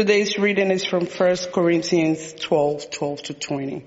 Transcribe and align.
Today's 0.00 0.38
reading 0.38 0.70
is 0.70 0.82
from 0.82 1.04
1 1.04 1.36
Corinthians 1.52 2.32
12, 2.32 2.90
12 2.90 3.22
to 3.24 3.34
20. 3.34 3.84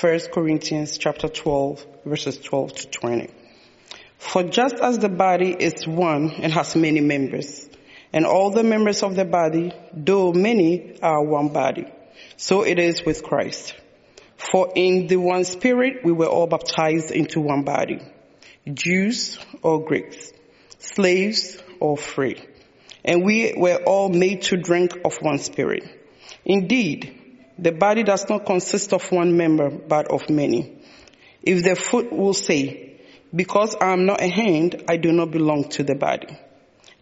1 0.00 0.20
Corinthians 0.32 0.96
chapter 0.96 1.28
12, 1.28 1.86
verses 2.06 2.38
12 2.38 2.72
to 2.72 2.88
20. 2.88 3.30
For 4.16 4.44
just 4.44 4.76
as 4.76 4.98
the 4.98 5.10
body 5.10 5.50
is 5.50 5.86
one 5.86 6.30
and 6.30 6.50
has 6.54 6.74
many 6.74 7.02
members, 7.02 7.68
and 8.14 8.24
all 8.24 8.48
the 8.48 8.62
members 8.62 9.02
of 9.02 9.14
the 9.14 9.26
body, 9.26 9.72
though 9.92 10.32
many, 10.32 10.98
are 11.02 11.22
one 11.22 11.50
body, 11.50 11.84
so 12.38 12.62
it 12.62 12.78
is 12.78 13.04
with 13.04 13.22
Christ. 13.22 13.74
For 14.38 14.72
in 14.74 15.06
the 15.06 15.18
one 15.18 15.44
spirit 15.44 16.02
we 16.02 16.12
were 16.12 16.28
all 16.28 16.46
baptized 16.46 17.10
into 17.10 17.42
one 17.42 17.64
body, 17.64 18.00
Jews 18.72 19.38
or 19.60 19.84
Greeks, 19.84 20.32
slaves 20.78 21.62
or 21.78 21.98
free 21.98 22.40
and 23.04 23.24
we 23.24 23.54
were 23.56 23.82
all 23.84 24.08
made 24.08 24.42
to 24.42 24.56
drink 24.56 24.98
of 25.04 25.16
one 25.20 25.38
spirit. 25.38 25.84
Indeed, 26.44 27.18
the 27.58 27.72
body 27.72 28.02
does 28.02 28.28
not 28.28 28.46
consist 28.46 28.92
of 28.92 29.10
one 29.12 29.36
member, 29.36 29.70
but 29.70 30.08
of 30.10 30.30
many. 30.30 30.78
If 31.42 31.64
the 31.64 31.76
foot 31.76 32.12
will 32.12 32.34
say, 32.34 33.00
because 33.34 33.74
I 33.80 33.92
am 33.92 34.06
not 34.06 34.20
a 34.20 34.28
hand, 34.28 34.84
I 34.88 34.96
do 34.96 35.12
not 35.12 35.30
belong 35.30 35.68
to 35.70 35.82
the 35.82 35.94
body. 35.94 36.38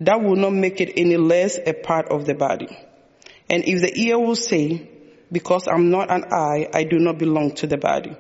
That 0.01 0.23
will 0.23 0.37
not 0.37 0.53
make 0.53 0.81
it 0.81 0.93
any 0.97 1.17
less 1.17 1.59
a 1.59 1.75
part 1.75 2.09
of 2.09 2.25
the 2.25 2.35
body. 2.35 2.69
And 3.51 3.65
if 3.65 3.83
the 3.83 3.93
ear 4.01 4.19
will 4.19 4.37
say, 4.37 4.89
because 5.31 5.69
I'm 5.69 5.91
not 5.91 6.11
an 6.11 6.25
eye, 6.33 6.69
I 6.73 6.85
do 6.85 6.99
not 6.99 7.19
belong 7.19 7.55
to 7.57 7.67
the 7.67 7.77
body. 7.77 8.17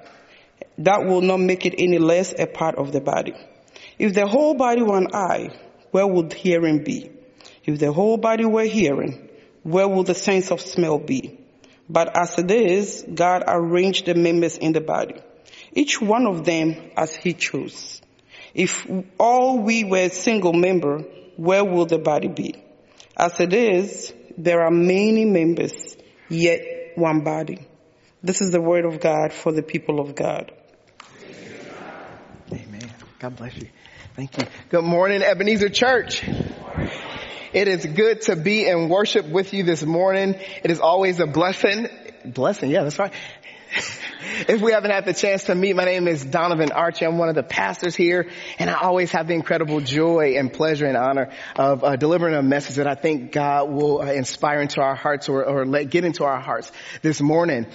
That 0.78 1.04
will 1.06 1.20
not 1.20 1.38
make 1.38 1.66
it 1.66 1.74
any 1.78 1.98
less 1.98 2.34
a 2.38 2.46
part 2.46 2.76
of 2.76 2.92
the 2.92 3.00
body. 3.00 3.34
If 3.98 4.14
the 4.14 4.26
whole 4.26 4.54
body 4.54 4.82
were 4.82 4.98
an 4.98 5.08
eye, 5.14 5.50
where 5.90 6.06
would 6.06 6.32
hearing 6.32 6.84
be? 6.84 7.10
If 7.70 7.78
the 7.78 7.92
whole 7.92 8.16
body 8.16 8.44
were 8.44 8.64
hearing, 8.64 9.28
where 9.62 9.86
would 9.86 10.06
the 10.06 10.14
sense 10.14 10.50
of 10.50 10.60
smell 10.60 10.98
be? 10.98 11.38
But 11.88 12.16
as 12.16 12.36
it 12.38 12.50
is, 12.50 13.04
God 13.14 13.44
arranged 13.46 14.06
the 14.06 14.14
members 14.14 14.58
in 14.58 14.72
the 14.72 14.80
body, 14.80 15.14
each 15.72 16.00
one 16.00 16.26
of 16.26 16.44
them 16.44 16.90
as 16.96 17.14
he 17.14 17.32
chose. 17.32 18.02
If 18.54 18.86
all 19.18 19.60
we 19.60 19.84
were 19.84 20.06
a 20.06 20.08
single 20.10 20.52
member, 20.52 20.98
where 21.36 21.64
would 21.64 21.90
the 21.90 21.98
body 21.98 22.26
be? 22.26 22.54
As 23.16 23.38
it 23.38 23.52
is, 23.52 24.12
there 24.36 24.62
are 24.62 24.70
many 24.70 25.24
members, 25.24 25.96
yet 26.28 26.92
one 26.96 27.20
body. 27.22 27.66
This 28.20 28.40
is 28.40 28.50
the 28.50 28.60
word 28.60 28.84
of 28.84 28.98
God 29.00 29.32
for 29.32 29.52
the 29.52 29.62
people 29.62 30.00
of 30.00 30.16
God. 30.16 30.52
Amen. 32.52 32.92
God 33.20 33.36
bless 33.36 33.56
you. 33.56 33.68
Thank 34.16 34.36
you. 34.38 34.44
Good 34.70 34.84
morning, 34.84 35.22
Ebenezer 35.22 35.68
Church. 35.68 36.22
It 37.52 37.66
is 37.66 37.84
good 37.84 38.22
to 38.22 38.36
be 38.36 38.68
in 38.68 38.88
worship 38.88 39.28
with 39.28 39.52
you 39.52 39.64
this 39.64 39.84
morning. 39.84 40.36
It 40.62 40.70
is 40.70 40.78
always 40.78 41.18
a 41.18 41.26
blessing. 41.26 41.88
Blessing, 42.24 42.70
yeah, 42.70 42.84
that's 42.84 42.98
right. 42.98 43.12
if 44.48 44.60
we 44.60 44.72
haven't 44.72 44.90
had 44.90 45.04
the 45.04 45.14
chance 45.14 45.44
to 45.44 45.54
meet, 45.54 45.76
my 45.76 45.84
name 45.84 46.08
is 46.08 46.24
Donovan 46.24 46.72
Archie. 46.72 47.04
I'm 47.04 47.18
one 47.18 47.28
of 47.28 47.34
the 47.34 47.42
pastors 47.42 47.94
here, 47.94 48.28
and 48.58 48.68
I 48.68 48.74
always 48.74 49.12
have 49.12 49.28
the 49.28 49.34
incredible 49.34 49.80
joy 49.80 50.34
and 50.36 50.52
pleasure 50.52 50.86
and 50.86 50.96
honor 50.96 51.30
of 51.56 51.84
uh, 51.84 51.96
delivering 51.96 52.34
a 52.34 52.42
message 52.42 52.76
that 52.76 52.86
I 52.86 52.94
think 52.94 53.32
God 53.32 53.70
will 53.70 54.00
uh, 54.00 54.12
inspire 54.12 54.60
into 54.60 54.80
our 54.80 54.94
hearts 54.94 55.28
or, 55.28 55.44
or, 55.44 55.66
let 55.66 55.90
get 55.90 56.04
into 56.04 56.24
our 56.24 56.40
hearts 56.40 56.72
this 57.02 57.20
morning. 57.20 57.66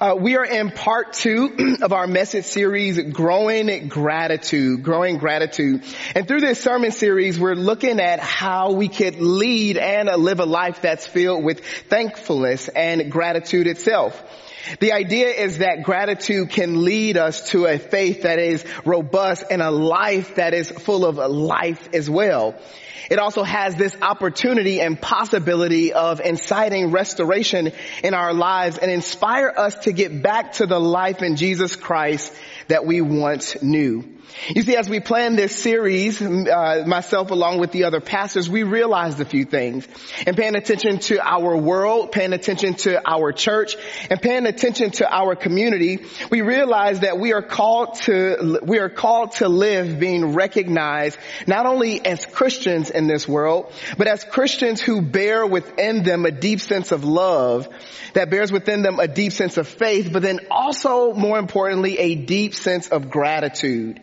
Uh, 0.00 0.16
we 0.18 0.36
are 0.36 0.44
in 0.44 0.70
part 0.70 1.12
two 1.12 1.76
of 1.82 1.92
our 1.92 2.06
message 2.06 2.46
series, 2.46 3.00
Growing 3.12 3.88
Gratitude, 3.88 4.82
Growing 4.82 5.18
Gratitude. 5.18 5.84
And 6.14 6.26
through 6.26 6.40
this 6.40 6.60
sermon 6.60 6.90
series, 6.90 7.38
we're 7.38 7.54
looking 7.54 8.00
at 8.00 8.18
how 8.18 8.72
we 8.72 8.88
could 8.88 9.20
lead 9.20 9.76
and 9.76 10.08
live 10.22 10.40
a 10.40 10.46
life 10.46 10.82
that's 10.82 11.06
filled 11.06 11.44
with 11.44 11.64
thankfulness 11.64 12.68
and 12.68 13.12
gratitude 13.12 13.66
itself. 13.66 14.20
The 14.80 14.92
idea 14.92 15.28
is 15.28 15.58
that 15.58 15.82
gratitude 15.82 16.50
can 16.50 16.84
lead 16.84 17.16
us 17.16 17.50
to 17.50 17.66
a 17.66 17.78
faith 17.78 18.22
that 18.22 18.38
is 18.38 18.64
robust 18.84 19.44
and 19.50 19.62
a 19.62 19.70
life 19.70 20.36
that 20.36 20.54
is 20.54 20.70
full 20.70 21.04
of 21.04 21.16
life 21.16 21.88
as 21.92 22.08
well. 22.08 22.54
It 23.10 23.18
also 23.18 23.42
has 23.42 23.76
this 23.76 23.96
opportunity 24.00 24.80
and 24.80 25.00
possibility 25.00 25.92
of 25.92 26.20
inciting 26.20 26.90
restoration 26.90 27.72
in 28.02 28.14
our 28.14 28.32
lives 28.32 28.78
and 28.78 28.90
inspire 28.90 29.52
us 29.54 29.74
to 29.84 29.92
get 29.92 30.22
back 30.22 30.52
to 30.54 30.66
the 30.66 30.80
life 30.80 31.22
in 31.22 31.36
Jesus 31.36 31.76
Christ 31.76 32.32
that 32.68 32.86
we 32.86 33.02
once 33.02 33.62
knew. 33.62 34.13
You 34.48 34.62
see, 34.62 34.76
as 34.76 34.88
we 34.88 35.00
planned 35.00 35.38
this 35.38 35.56
series, 35.56 36.20
uh, 36.20 36.84
myself 36.86 37.30
along 37.30 37.60
with 37.60 37.72
the 37.72 37.84
other 37.84 38.00
pastors, 38.00 38.48
we 38.48 38.62
realized 38.62 39.20
a 39.20 39.24
few 39.24 39.44
things. 39.44 39.88
And 40.26 40.36
paying 40.36 40.54
attention 40.54 40.98
to 41.00 41.18
our 41.20 41.56
world, 41.56 42.12
paying 42.12 42.32
attention 42.32 42.74
to 42.74 43.00
our 43.08 43.32
church, 43.32 43.76
and 44.10 44.20
paying 44.20 44.46
attention 44.46 44.90
to 44.92 45.12
our 45.12 45.34
community, 45.34 46.04
we 46.30 46.42
realized 46.42 47.02
that 47.02 47.18
we 47.18 47.32
are 47.32 47.42
called 47.42 47.94
to, 48.02 48.60
we 48.62 48.78
are 48.78 48.90
called 48.90 49.32
to 49.32 49.48
live 49.48 49.98
being 49.98 50.34
recognized 50.34 51.18
not 51.46 51.66
only 51.66 52.04
as 52.04 52.26
Christians 52.26 52.90
in 52.90 53.06
this 53.06 53.26
world, 53.26 53.72
but 53.96 54.06
as 54.06 54.24
Christians 54.24 54.80
who 54.80 55.02
bear 55.02 55.46
within 55.46 56.02
them 56.02 56.26
a 56.26 56.30
deep 56.30 56.60
sense 56.60 56.92
of 56.92 57.04
love, 57.04 57.68
that 58.14 58.30
bears 58.30 58.52
within 58.52 58.82
them 58.82 59.00
a 59.00 59.08
deep 59.08 59.32
sense 59.32 59.56
of 59.56 59.68
faith, 59.68 60.10
but 60.12 60.22
then 60.22 60.40
also, 60.50 61.12
more 61.12 61.38
importantly, 61.38 61.98
a 61.98 62.14
deep 62.14 62.54
sense 62.54 62.88
of 62.88 63.10
gratitude. 63.10 64.00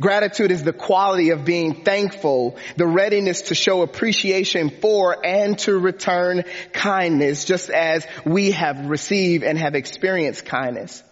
Gratitude 0.00 0.50
is 0.50 0.62
the 0.62 0.72
quality 0.72 1.28
of 1.30 1.44
being 1.44 1.84
thankful, 1.84 2.56
the 2.76 2.86
readiness 2.86 3.42
to 3.42 3.54
show 3.54 3.82
appreciation 3.82 4.70
for 4.80 5.24
and 5.24 5.58
to 5.60 5.78
return 5.78 6.44
kindness, 6.72 7.44
just 7.44 7.68
as 7.68 8.06
we 8.24 8.52
have 8.52 8.86
received 8.86 9.44
and 9.44 9.58
have 9.58 9.74
experienced 9.74 10.46
kindness. 10.46 11.02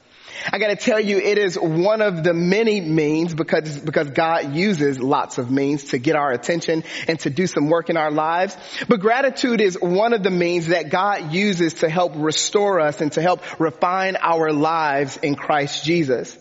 I 0.50 0.58
gotta 0.58 0.76
tell 0.76 1.00
you, 1.00 1.18
it 1.18 1.36
is 1.36 1.56
one 1.56 2.00
of 2.00 2.22
the 2.22 2.32
many 2.32 2.80
means 2.80 3.34
because, 3.34 3.78
because 3.78 4.10
God 4.10 4.54
uses 4.54 5.00
lots 5.00 5.36
of 5.36 5.50
means 5.50 5.84
to 5.90 5.98
get 5.98 6.16
our 6.16 6.30
attention 6.30 6.84
and 7.08 7.18
to 7.20 7.30
do 7.30 7.46
some 7.46 7.68
work 7.68 7.90
in 7.90 7.96
our 7.96 8.10
lives. 8.10 8.56
But 8.88 9.00
gratitude 9.00 9.60
is 9.60 9.76
one 9.80 10.12
of 10.12 10.22
the 10.22 10.30
means 10.30 10.68
that 10.68 10.90
God 10.90 11.32
uses 11.32 11.74
to 11.74 11.90
help 11.90 12.12
restore 12.16 12.80
us 12.80 13.00
and 13.00 13.12
to 13.12 13.20
help 13.20 13.60
refine 13.60 14.16
our 14.16 14.52
lives 14.52 15.18
in 15.18 15.34
Christ 15.34 15.84
Jesus 15.84 16.38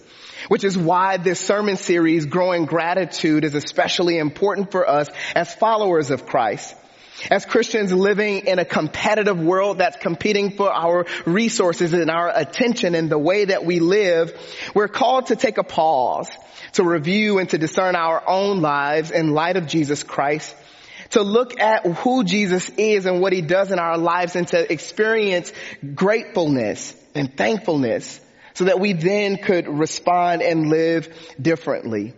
which 0.47 0.63
is 0.63 0.78
why 0.78 1.18
this 1.18 1.40
sermon 1.40 1.78
series, 1.78 2.25
Growing 2.25 2.66
Gratitude, 2.66 3.44
is 3.44 3.56
especially 3.56 4.18
important 4.18 4.72
for 4.72 4.88
us 4.88 5.09
as 5.35 5.53
followers 5.53 6.12
of 6.12 6.25
Christ. 6.25 6.75
As 7.31 7.46
Christians 7.46 7.91
living 7.91 8.46
in 8.46 8.59
a 8.59 8.66
competitive 8.66 9.40
world 9.40 9.80
that's 9.80 9.97
competing 9.97 10.52
for 10.52 10.72
our 10.72 11.06
resources 11.25 11.94
and 11.94 12.12
our 12.12 12.31
attention 12.34 12.94
and 12.94 13.09
the 13.09 13.18
way 13.18 13.46
that 13.46 13.66
we 13.66 13.80
live, 13.80 14.40
we're 14.75 14.88
called 14.88 15.28
to 15.28 15.35
take 15.35 15.58
a 15.58 15.63
pause, 15.63 16.30
to 16.74 16.84
review 16.84 17.40
and 17.40 17.50
to 17.50 17.58
discern 17.58 17.96
our 17.96 18.22
own 18.28 18.62
lives 18.62 19.09
in 19.09 19.34
light 19.34 19.58
of 19.58 19.66
Jesus 19.66 20.03
Christ, 20.03 20.56
to 21.12 21.24
look 21.24 21.59
at 21.59 21.85
who 21.85 22.24
Jesus 22.24 22.69
is 22.78 23.08
and 23.08 23.19
what 23.19 23.34
he 23.34 23.41
does 23.41 23.72
in 23.72 23.79
our 23.79 23.97
lives 23.97 24.35
and 24.35 24.47
to 24.50 24.72
experience 24.72 25.52
gratefulness 25.96 26.96
and 27.16 27.35
thankfulness 27.35 28.22
so 28.57 28.66
that 28.66 28.79
we 28.79 28.94
then 28.94 29.38
could 29.38 29.68
respond 29.68 30.41
and 30.41 30.68
live 30.68 31.16
differently. 31.40 32.16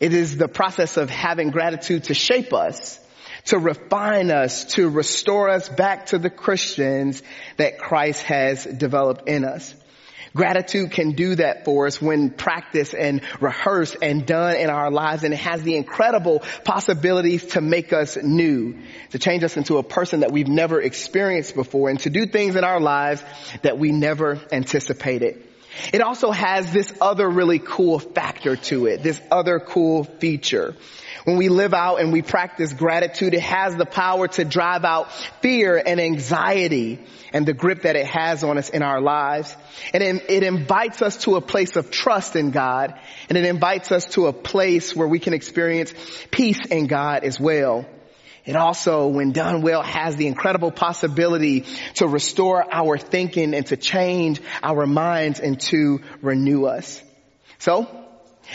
It 0.00 0.14
is 0.14 0.38
the 0.38 0.48
process 0.48 0.96
of 0.96 1.10
having 1.10 1.50
gratitude 1.50 2.04
to 2.04 2.14
shape 2.14 2.54
us, 2.54 2.98
to 3.44 3.58
refine 3.58 4.30
us, 4.30 4.64
to 4.76 4.88
restore 4.88 5.50
us 5.50 5.68
back 5.68 6.06
to 6.06 6.18
the 6.18 6.30
Christians 6.30 7.22
that 7.58 7.78
Christ 7.78 8.22
has 8.22 8.64
developed 8.64 9.28
in 9.28 9.44
us. 9.44 9.74
Gratitude 10.34 10.92
can 10.92 11.12
do 11.12 11.34
that 11.34 11.66
for 11.66 11.86
us 11.86 12.00
when 12.00 12.30
practiced 12.30 12.94
and 12.94 13.20
rehearsed 13.38 13.98
and 14.00 14.24
done 14.24 14.56
in 14.56 14.70
our 14.70 14.90
lives 14.90 15.24
and 15.24 15.34
it 15.34 15.40
has 15.40 15.62
the 15.62 15.76
incredible 15.76 16.40
possibilities 16.64 17.44
to 17.48 17.60
make 17.60 17.92
us 17.92 18.16
new, 18.16 18.78
to 19.10 19.18
change 19.18 19.44
us 19.44 19.58
into 19.58 19.76
a 19.76 19.82
person 19.82 20.20
that 20.20 20.32
we've 20.32 20.48
never 20.48 20.80
experienced 20.80 21.54
before 21.54 21.90
and 21.90 22.00
to 22.00 22.08
do 22.08 22.24
things 22.24 22.56
in 22.56 22.64
our 22.64 22.80
lives 22.80 23.22
that 23.60 23.76
we 23.76 23.92
never 23.92 24.40
anticipated. 24.52 25.48
It 25.92 26.00
also 26.00 26.30
has 26.30 26.72
this 26.72 26.92
other 27.00 27.28
really 27.28 27.58
cool 27.58 27.98
factor 27.98 28.56
to 28.56 28.86
it, 28.86 29.02
this 29.02 29.20
other 29.30 29.60
cool 29.60 30.04
feature. 30.04 30.74
When 31.24 31.36
we 31.36 31.48
live 31.48 31.74
out 31.74 32.00
and 32.00 32.12
we 32.12 32.22
practice 32.22 32.72
gratitude, 32.72 33.34
it 33.34 33.42
has 33.42 33.76
the 33.76 33.86
power 33.86 34.28
to 34.28 34.44
drive 34.44 34.84
out 34.84 35.12
fear 35.42 35.80
and 35.84 36.00
anxiety 36.00 36.98
and 37.32 37.46
the 37.46 37.52
grip 37.52 37.82
that 37.82 37.96
it 37.96 38.06
has 38.06 38.42
on 38.42 38.58
us 38.58 38.70
in 38.70 38.82
our 38.82 39.00
lives. 39.00 39.54
And 39.92 40.02
it, 40.02 40.24
it 40.28 40.42
invites 40.42 41.02
us 41.02 41.18
to 41.24 41.36
a 41.36 41.40
place 41.40 41.76
of 41.76 41.90
trust 41.90 42.36
in 42.36 42.50
God 42.50 42.98
and 43.28 43.36
it 43.36 43.44
invites 43.44 43.92
us 43.92 44.06
to 44.14 44.26
a 44.26 44.32
place 44.32 44.96
where 44.96 45.08
we 45.08 45.18
can 45.18 45.34
experience 45.34 45.92
peace 46.30 46.60
in 46.70 46.86
God 46.86 47.24
as 47.24 47.38
well. 47.38 47.86
It 48.50 48.56
also, 48.56 49.06
when 49.06 49.30
done 49.30 49.62
well, 49.62 49.80
has 49.80 50.16
the 50.16 50.26
incredible 50.26 50.72
possibility 50.72 51.66
to 51.94 52.08
restore 52.08 52.66
our 52.74 52.98
thinking 52.98 53.54
and 53.54 53.64
to 53.66 53.76
change 53.76 54.40
our 54.60 54.86
minds 54.86 55.38
and 55.38 55.60
to 55.70 56.00
renew 56.20 56.64
us. 56.64 57.00
So, 57.58 57.86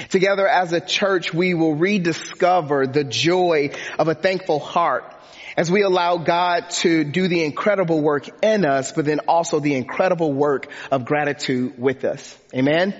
together 0.10 0.50
as 0.50 0.74
a 0.74 0.82
church, 0.82 1.34
we 1.34 1.54
will 1.54 1.76
rediscover 1.76 2.88
the 2.88 3.06
joy 3.06 3.70
of 3.98 4.10
a 4.10 4.16
thankful 4.16 4.60
heart 4.60 5.16
as 5.56 5.72
we 5.72 5.84
allow 5.84 6.18
God 6.18 6.72
to 6.82 7.06
do 7.06 7.30
the 7.30 7.46
incredible 7.46 8.02
work 8.02 8.28
in 8.44 8.66
us, 8.66 8.92
but 8.92 9.06
then 9.06 9.22
also 9.30 9.62
the 9.62 9.76
incredible 9.76 10.34
work 10.34 10.68
of 10.92 11.06
gratitude 11.06 11.80
with 11.80 12.04
us. 12.04 12.38
Amen? 12.54 12.94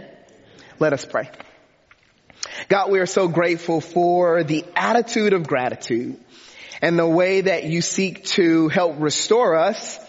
Let 0.80 0.94
us 0.94 1.04
pray. 1.04 1.30
God, 2.70 2.90
we 2.90 3.00
are 3.00 3.06
so 3.06 3.28
grateful 3.28 3.82
for 3.82 4.46
the 4.46 4.64
attitude 4.78 5.34
of 5.34 5.46
gratitude 5.46 6.22
and 6.82 6.98
the 6.98 7.08
way 7.08 7.42
that 7.42 7.66
you 7.66 7.82
seek 7.82 8.26
to 8.26 8.68
help 8.70 8.96
restore 9.00 9.56
us, 9.56 10.00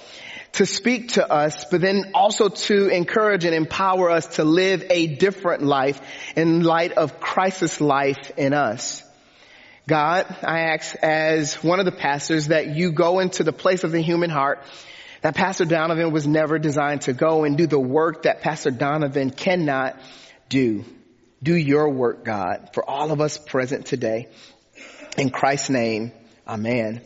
to 0.52 0.66
speak 0.66 1.10
to 1.10 1.30
us, 1.30 1.66
but 1.70 1.80
then 1.80 2.12
also 2.14 2.48
to 2.48 2.88
encourage 2.88 3.44
and 3.44 3.54
empower 3.54 4.10
us 4.10 4.36
to 4.36 4.44
live 4.44 4.84
a 4.90 5.06
different 5.06 5.62
life 5.62 6.00
in 6.34 6.62
light 6.62 6.92
of 6.92 7.20
Christ's 7.20 7.80
life 7.80 8.32
in 8.36 8.54
us. 8.54 9.02
God, 9.86 10.26
I 10.42 10.60
ask 10.72 10.96
as 10.96 11.62
one 11.62 11.78
of 11.78 11.84
the 11.84 11.92
pastors 11.92 12.48
that 12.48 12.74
you 12.74 12.90
go 12.90 13.20
into 13.20 13.44
the 13.44 13.52
place 13.52 13.84
of 13.84 13.92
the 13.92 14.00
human 14.00 14.30
heart 14.30 14.62
that 15.20 15.34
Pastor 15.34 15.64
Donovan 15.64 16.10
was 16.12 16.26
never 16.26 16.58
designed 16.58 17.02
to 17.02 17.12
go 17.12 17.44
and 17.44 17.56
do 17.56 17.66
the 17.66 17.78
work 17.78 18.22
that 18.22 18.40
Pastor 18.40 18.70
Donovan 18.70 19.30
cannot 19.30 19.96
do. 20.48 20.84
Do 21.42 21.54
your 21.54 21.90
work, 21.90 22.24
God, 22.24 22.70
for 22.72 22.88
all 22.88 23.12
of 23.12 23.20
us 23.20 23.38
present 23.38 23.86
today. 23.86 24.28
In 25.16 25.30
Christ's 25.30 25.70
name, 25.70 26.12
amen. 26.46 27.00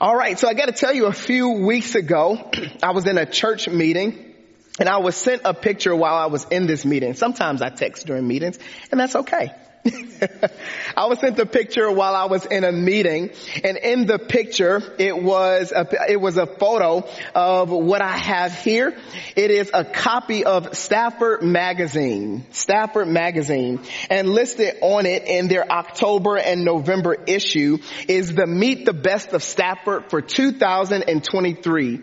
All 0.00 0.14
right, 0.14 0.38
so 0.38 0.48
I 0.48 0.54
got 0.54 0.66
to 0.66 0.72
tell 0.72 0.92
you, 0.92 1.06
a 1.06 1.12
few 1.12 1.50
weeks 1.50 1.94
ago, 1.94 2.50
I 2.82 2.90
was 2.92 3.06
in 3.06 3.16
a 3.16 3.26
church 3.26 3.68
meeting 3.68 4.34
and 4.78 4.88
I 4.88 4.98
was 4.98 5.16
sent 5.16 5.42
a 5.44 5.54
picture 5.54 5.94
while 5.94 6.16
I 6.16 6.26
was 6.26 6.44
in 6.50 6.66
this 6.66 6.84
meeting. 6.84 7.14
Sometimes 7.14 7.62
I 7.62 7.70
text 7.70 8.06
during 8.06 8.26
meetings 8.26 8.58
and 8.90 9.00
that's 9.00 9.16
okay. 9.16 9.52
I 10.96 11.06
was 11.06 11.18
sent 11.18 11.36
the 11.36 11.46
picture 11.46 11.90
while 11.90 12.14
I 12.14 12.24
was 12.26 12.46
in 12.46 12.64
a 12.64 12.72
meeting 12.72 13.30
and 13.62 13.76
in 13.76 14.06
the 14.06 14.18
picture 14.18 14.80
it 14.98 15.22
was 15.22 15.72
a, 15.72 15.86
it 16.08 16.20
was 16.20 16.38
a 16.38 16.46
photo 16.46 17.06
of 17.34 17.70
what 17.70 18.00
I 18.00 18.16
have 18.16 18.54
here. 18.54 18.96
It 19.36 19.50
is 19.50 19.70
a 19.74 19.84
copy 19.84 20.44
of 20.44 20.76
Stafford 20.76 21.42
magazine, 21.42 22.46
Stafford 22.50 23.08
magazine 23.08 23.80
and 24.08 24.28
listed 24.28 24.76
on 24.80 25.04
it 25.06 25.24
in 25.26 25.48
their 25.48 25.70
October 25.70 26.38
and 26.38 26.64
November 26.64 27.14
issue 27.26 27.78
is 28.08 28.34
the 28.34 28.46
meet 28.46 28.86
the 28.86 28.94
best 28.94 29.32
of 29.32 29.42
Stafford 29.42 30.10
for 30.10 30.22
2023. 30.22 32.00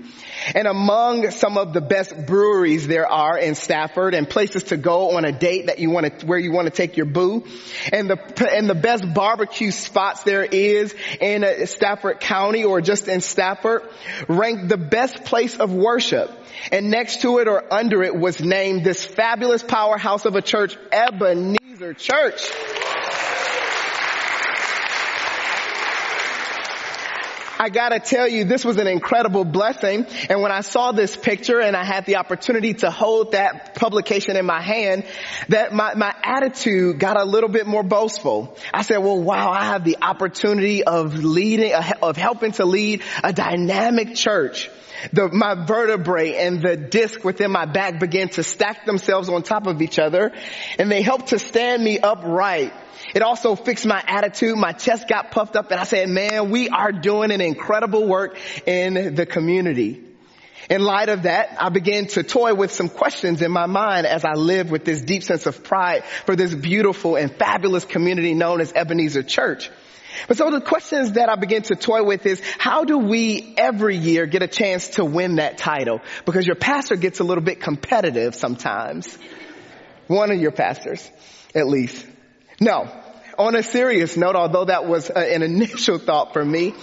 And 0.53 0.67
among 0.67 1.31
some 1.31 1.57
of 1.57 1.73
the 1.73 1.81
best 1.81 2.25
breweries 2.25 2.87
there 2.87 3.07
are 3.07 3.37
in 3.37 3.55
Stafford 3.55 4.13
and 4.13 4.29
places 4.29 4.63
to 4.65 4.77
go 4.77 5.17
on 5.17 5.25
a 5.25 5.31
date 5.31 5.67
that 5.67 5.79
you 5.79 5.89
want 5.89 6.19
to, 6.19 6.25
where 6.25 6.39
you 6.39 6.51
want 6.51 6.67
to 6.67 6.71
take 6.71 6.97
your 6.97 7.05
boo 7.05 7.45
and 7.91 8.09
the, 8.09 8.49
and 8.51 8.69
the 8.69 8.75
best 8.75 9.13
barbecue 9.13 9.71
spots 9.71 10.23
there 10.23 10.43
is 10.43 10.95
in 11.19 11.43
uh, 11.43 11.65
Stafford 11.65 12.19
County 12.19 12.63
or 12.63 12.81
just 12.81 13.07
in 13.07 13.21
Stafford 13.21 13.83
ranked 14.27 14.69
the 14.69 14.77
best 14.77 15.23
place 15.23 15.57
of 15.57 15.73
worship. 15.73 16.31
And 16.71 16.91
next 16.91 17.21
to 17.21 17.39
it 17.39 17.47
or 17.47 17.73
under 17.73 18.03
it 18.03 18.15
was 18.15 18.39
named 18.39 18.83
this 18.83 19.03
fabulous 19.03 19.63
powerhouse 19.63 20.25
of 20.25 20.35
a 20.35 20.41
church, 20.41 20.77
Ebenezer 20.91 21.93
Church. 21.93 22.49
I 27.61 27.69
gotta 27.69 27.99
tell 27.99 28.27
you, 28.27 28.43
this 28.43 28.65
was 28.65 28.77
an 28.77 28.87
incredible 28.87 29.45
blessing. 29.45 30.07
And 30.31 30.41
when 30.41 30.51
I 30.51 30.61
saw 30.61 30.93
this 30.93 31.15
picture 31.15 31.61
and 31.61 31.75
I 31.75 31.83
had 31.83 32.07
the 32.07 32.15
opportunity 32.15 32.73
to 32.73 32.89
hold 32.89 33.33
that 33.33 33.75
publication 33.75 34.35
in 34.35 34.47
my 34.47 34.63
hand, 34.63 35.05
that 35.49 35.71
my, 35.71 35.93
my 35.93 36.11
attitude 36.23 36.97
got 36.97 37.21
a 37.21 37.23
little 37.23 37.49
bit 37.49 37.67
more 37.67 37.83
boastful. 37.83 38.57
I 38.73 38.81
said, 38.81 38.97
well, 38.97 39.21
wow, 39.21 39.51
I 39.51 39.65
have 39.65 39.83
the 39.83 39.97
opportunity 40.01 40.83
of 40.83 41.23
leading, 41.23 41.71
of 42.01 42.17
helping 42.17 42.53
to 42.53 42.65
lead 42.65 43.03
a 43.23 43.31
dynamic 43.31 44.15
church. 44.15 44.71
The, 45.13 45.29
my 45.29 45.65
vertebrae 45.65 46.35
and 46.35 46.61
the 46.61 46.77
disc 46.77 47.23
within 47.23 47.51
my 47.51 47.65
back 47.65 47.99
began 47.99 48.29
to 48.29 48.43
stack 48.43 48.85
themselves 48.85 49.29
on 49.29 49.43
top 49.43 49.67
of 49.67 49.81
each 49.81 49.99
other 49.99 50.31
and 50.77 50.91
they 50.91 51.01
helped 51.01 51.27
to 51.27 51.39
stand 51.39 51.83
me 51.83 51.99
upright 51.99 52.73
it 53.13 53.21
also 53.21 53.55
fixed 53.55 53.85
my 53.85 54.03
attitude. 54.05 54.57
My 54.57 54.71
chest 54.71 55.07
got 55.07 55.31
puffed 55.31 55.55
up 55.55 55.71
and 55.71 55.79
I 55.79 55.83
said, 55.83 56.09
man, 56.09 56.49
we 56.49 56.69
are 56.69 56.91
doing 56.91 57.31
an 57.31 57.41
incredible 57.41 58.07
work 58.07 58.37
in 58.65 59.15
the 59.15 59.25
community. 59.25 60.03
In 60.69 60.83
light 60.83 61.09
of 61.09 61.23
that, 61.23 61.57
I 61.59 61.69
began 61.69 62.05
to 62.07 62.23
toy 62.23 62.53
with 62.53 62.71
some 62.71 62.87
questions 62.87 63.41
in 63.41 63.51
my 63.51 63.65
mind 63.65 64.05
as 64.05 64.23
I 64.23 64.33
lived 64.33 64.71
with 64.71 64.85
this 64.85 65.01
deep 65.01 65.23
sense 65.23 65.45
of 65.45 65.63
pride 65.63 66.05
for 66.25 66.35
this 66.35 66.53
beautiful 66.53 67.15
and 67.15 67.35
fabulous 67.35 67.83
community 67.83 68.33
known 68.33 68.61
as 68.61 68.71
Ebenezer 68.71 69.23
Church. 69.23 69.69
But 70.27 70.37
so 70.37 70.49
the 70.51 70.61
questions 70.61 71.13
that 71.13 71.29
I 71.29 71.35
begin 71.35 71.63
to 71.63 71.75
toy 71.75 72.03
with 72.03 72.25
is, 72.25 72.41
how 72.57 72.83
do 72.83 72.97
we 72.97 73.53
every 73.57 73.97
year 73.97 74.25
get 74.25 74.41
a 74.43 74.47
chance 74.47 74.89
to 74.89 75.05
win 75.05 75.35
that 75.35 75.57
title? 75.57 76.01
Because 76.25 76.45
your 76.45 76.55
pastor 76.55 76.95
gets 76.95 77.19
a 77.19 77.23
little 77.23 77.43
bit 77.43 77.61
competitive 77.61 78.35
sometimes. 78.35 79.17
One 80.07 80.31
of 80.31 80.39
your 80.39 80.51
pastors, 80.51 81.09
at 81.55 81.67
least. 81.67 82.05
No. 82.59 82.89
On 83.37 83.55
a 83.55 83.63
serious 83.63 84.17
note, 84.17 84.35
although 84.35 84.65
that 84.65 84.85
was 84.85 85.09
uh, 85.09 85.13
an 85.15 85.41
initial 85.41 85.97
thought 85.99 86.33
for 86.33 86.43
me, 86.43 86.73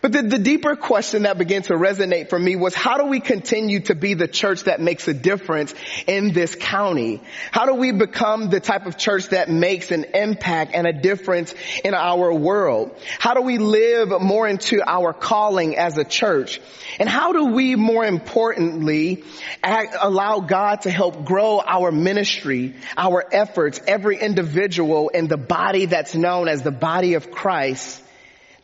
but 0.00 0.12
the, 0.12 0.22
the, 0.22 0.38
deeper 0.38 0.76
question 0.76 1.22
that 1.22 1.38
began 1.38 1.62
to 1.62 1.74
resonate 1.74 2.28
for 2.28 2.38
me 2.38 2.56
was 2.56 2.74
how 2.74 2.98
do 2.98 3.06
we 3.06 3.20
continue 3.20 3.80
to 3.80 3.94
be 3.94 4.14
the 4.14 4.28
church 4.28 4.64
that 4.64 4.80
makes 4.80 5.08
a 5.08 5.14
difference 5.14 5.74
in 6.06 6.32
this 6.32 6.54
county? 6.54 7.22
How 7.50 7.66
do 7.66 7.74
we 7.74 7.92
become 7.92 8.50
the 8.50 8.60
type 8.60 8.86
of 8.86 8.96
church 8.96 9.28
that 9.28 9.48
makes 9.48 9.90
an 9.90 10.04
impact 10.14 10.72
and 10.74 10.86
a 10.86 10.92
difference 10.92 11.54
in 11.84 11.94
our 11.94 12.32
world? 12.32 12.96
How 13.18 13.34
do 13.34 13.42
we 13.42 13.58
live 13.58 14.20
more 14.20 14.46
into 14.48 14.82
our 14.86 15.12
calling 15.12 15.76
as 15.76 15.98
a 15.98 16.04
church? 16.04 16.60
And 16.98 17.08
how 17.08 17.32
do 17.32 17.46
we 17.46 17.76
more 17.76 18.04
importantly 18.04 19.24
act, 19.62 19.96
allow 20.00 20.40
God 20.40 20.82
to 20.82 20.90
help 20.90 21.24
grow 21.24 21.60
our 21.64 21.90
ministry, 21.90 22.74
our 22.96 23.24
efforts, 23.32 23.80
every 23.86 24.18
individual 24.18 25.08
in 25.08 25.28
the 25.28 25.36
body 25.36 25.86
that's 25.86 26.14
known 26.14 26.48
as 26.48 26.62
the 26.62 26.70
body 26.70 27.14
of 27.14 27.30
Christ 27.30 28.03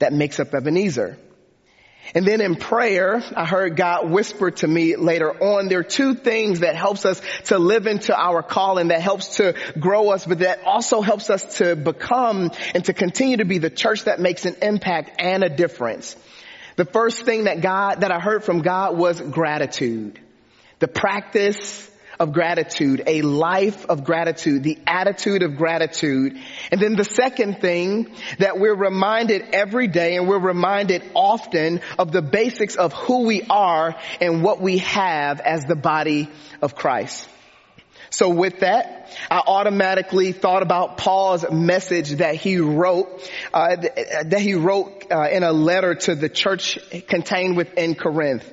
that 0.00 0.12
makes 0.12 0.40
up 0.40 0.52
Ebenezer? 0.52 1.16
And 2.14 2.26
then 2.26 2.40
in 2.40 2.56
prayer, 2.56 3.22
I 3.36 3.46
heard 3.46 3.76
God 3.76 4.10
whisper 4.10 4.50
to 4.50 4.66
me 4.66 4.96
later 4.96 5.30
on, 5.30 5.68
there 5.68 5.78
are 5.78 5.84
two 5.84 6.14
things 6.14 6.60
that 6.60 6.74
helps 6.74 7.04
us 7.04 7.20
to 7.44 7.58
live 7.58 7.86
into 7.86 8.18
our 8.18 8.42
calling, 8.42 8.88
that 8.88 9.00
helps 9.00 9.36
to 9.36 9.54
grow 9.78 10.10
us, 10.10 10.26
but 10.26 10.40
that 10.40 10.64
also 10.64 11.02
helps 11.02 11.30
us 11.30 11.58
to 11.58 11.76
become 11.76 12.50
and 12.74 12.84
to 12.86 12.92
continue 12.92 13.36
to 13.36 13.44
be 13.44 13.58
the 13.58 13.70
church 13.70 14.04
that 14.04 14.18
makes 14.18 14.44
an 14.44 14.56
impact 14.60 15.20
and 15.20 15.44
a 15.44 15.48
difference. 15.48 16.16
The 16.76 16.84
first 16.84 17.24
thing 17.24 17.44
that 17.44 17.60
God, 17.60 18.00
that 18.00 18.10
I 18.10 18.18
heard 18.18 18.42
from 18.42 18.62
God 18.62 18.96
was 18.96 19.20
gratitude. 19.20 20.18
The 20.80 20.88
practice 20.88 21.88
of 22.20 22.32
gratitude, 22.32 23.02
a 23.06 23.22
life 23.22 23.86
of 23.86 24.04
gratitude, 24.04 24.62
the 24.62 24.78
attitude 24.86 25.42
of 25.42 25.56
gratitude. 25.56 26.38
And 26.70 26.80
then 26.80 26.94
the 26.94 27.04
second 27.04 27.60
thing 27.60 28.14
that 28.38 28.60
we're 28.60 28.74
reminded 28.74 29.42
every 29.52 29.88
day 29.88 30.16
and 30.16 30.28
we're 30.28 30.38
reminded 30.38 31.02
often 31.14 31.80
of 31.98 32.12
the 32.12 32.22
basics 32.22 32.76
of 32.76 32.92
who 32.92 33.24
we 33.24 33.42
are 33.48 33.96
and 34.20 34.42
what 34.42 34.60
we 34.60 34.78
have 34.78 35.40
as 35.40 35.64
the 35.64 35.74
body 35.74 36.28
of 36.60 36.74
Christ. 36.74 37.26
So 38.10 38.28
with 38.28 38.60
that, 38.60 39.08
I 39.30 39.40
automatically 39.46 40.32
thought 40.32 40.62
about 40.62 40.98
Paul's 40.98 41.48
message 41.50 42.10
that 42.16 42.34
he 42.34 42.58
wrote, 42.58 43.08
uh, 43.54 43.76
that 43.76 44.40
he 44.40 44.54
wrote 44.54 45.06
uh, 45.10 45.28
in 45.30 45.44
a 45.44 45.52
letter 45.52 45.94
to 45.94 46.16
the 46.16 46.28
church 46.28 46.78
contained 47.06 47.56
within 47.56 47.94
Corinth. 47.94 48.44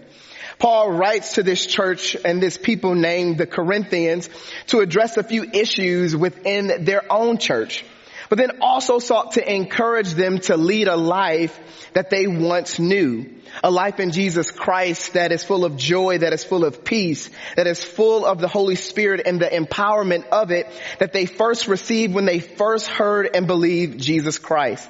Paul 0.60 0.92
writes 0.92 1.34
to 1.34 1.44
this 1.44 1.66
church 1.66 2.16
and 2.24 2.42
this 2.42 2.58
people 2.58 2.96
named 2.96 3.38
the 3.38 3.46
Corinthians 3.46 4.30
to 4.68 4.80
address 4.80 5.18
a 5.18 5.24
few 5.24 5.44
issues 5.44 6.16
within 6.16 6.84
their 6.86 7.12
own 7.12 7.38
church, 7.38 7.86
but 8.30 8.38
then 8.38 8.60
also 8.62 9.00
sought 9.00 9.34
to 9.34 9.54
encourage 9.54 10.14
them 10.14 10.40
to 10.40 10.58
lead 10.58 10.88
a 10.88 10.96
life 10.96 11.58
that 11.94 12.10
they 12.10 12.28
once 12.28 12.80
knew. 12.80 13.30
A 13.64 13.72
life 13.72 14.00
in 14.00 14.12
Jesus 14.12 14.52
Christ 14.52 15.14
that 15.14 15.32
is 15.32 15.44
full 15.44 15.64
of 15.64 15.78
joy, 15.78 16.18
that 16.20 16.34
is 16.34 16.44
full 16.44 16.66
of 16.66 16.84
peace, 16.84 17.30
that 17.56 17.68
is 17.68 17.84
full 17.84 18.26
of 18.26 18.40
the 18.40 18.48
Holy 18.48 18.76
Spirit 18.76 19.22
and 19.26 19.40
the 19.40 19.48
empowerment 19.48 20.28
of 20.30 20.52
it 20.52 20.68
that 21.00 21.14
they 21.14 21.26
first 21.26 21.68
received 21.68 22.14
when 22.14 22.26
they 22.26 22.40
first 22.40 22.88
heard 22.88 23.30
and 23.34 23.48
believed 23.48 24.00
Jesus 24.00 24.38
Christ. 24.38 24.90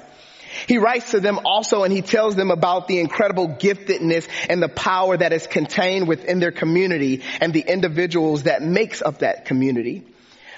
He 0.66 0.78
writes 0.78 1.12
to 1.12 1.20
them 1.20 1.40
also 1.44 1.84
and 1.84 1.92
he 1.92 2.02
tells 2.02 2.34
them 2.36 2.50
about 2.50 2.88
the 2.88 2.98
incredible 2.98 3.48
giftedness 3.48 4.28
and 4.48 4.62
the 4.62 4.68
power 4.68 5.16
that 5.16 5.32
is 5.32 5.46
contained 5.46 6.08
within 6.08 6.40
their 6.40 6.52
community 6.52 7.22
and 7.40 7.52
the 7.52 7.64
individuals 7.66 8.44
that 8.44 8.62
makes 8.62 9.02
up 9.02 9.18
that 9.18 9.44
community. 9.44 10.04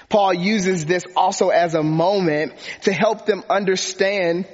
Paul 0.09 0.33
uses 0.33 0.85
this 0.85 1.05
also 1.15 1.49
as 1.49 1.73
a 1.73 1.83
moment 1.83 2.53
to 2.83 2.91
help 2.91 3.25
them 3.25 3.43
understand 3.49 4.45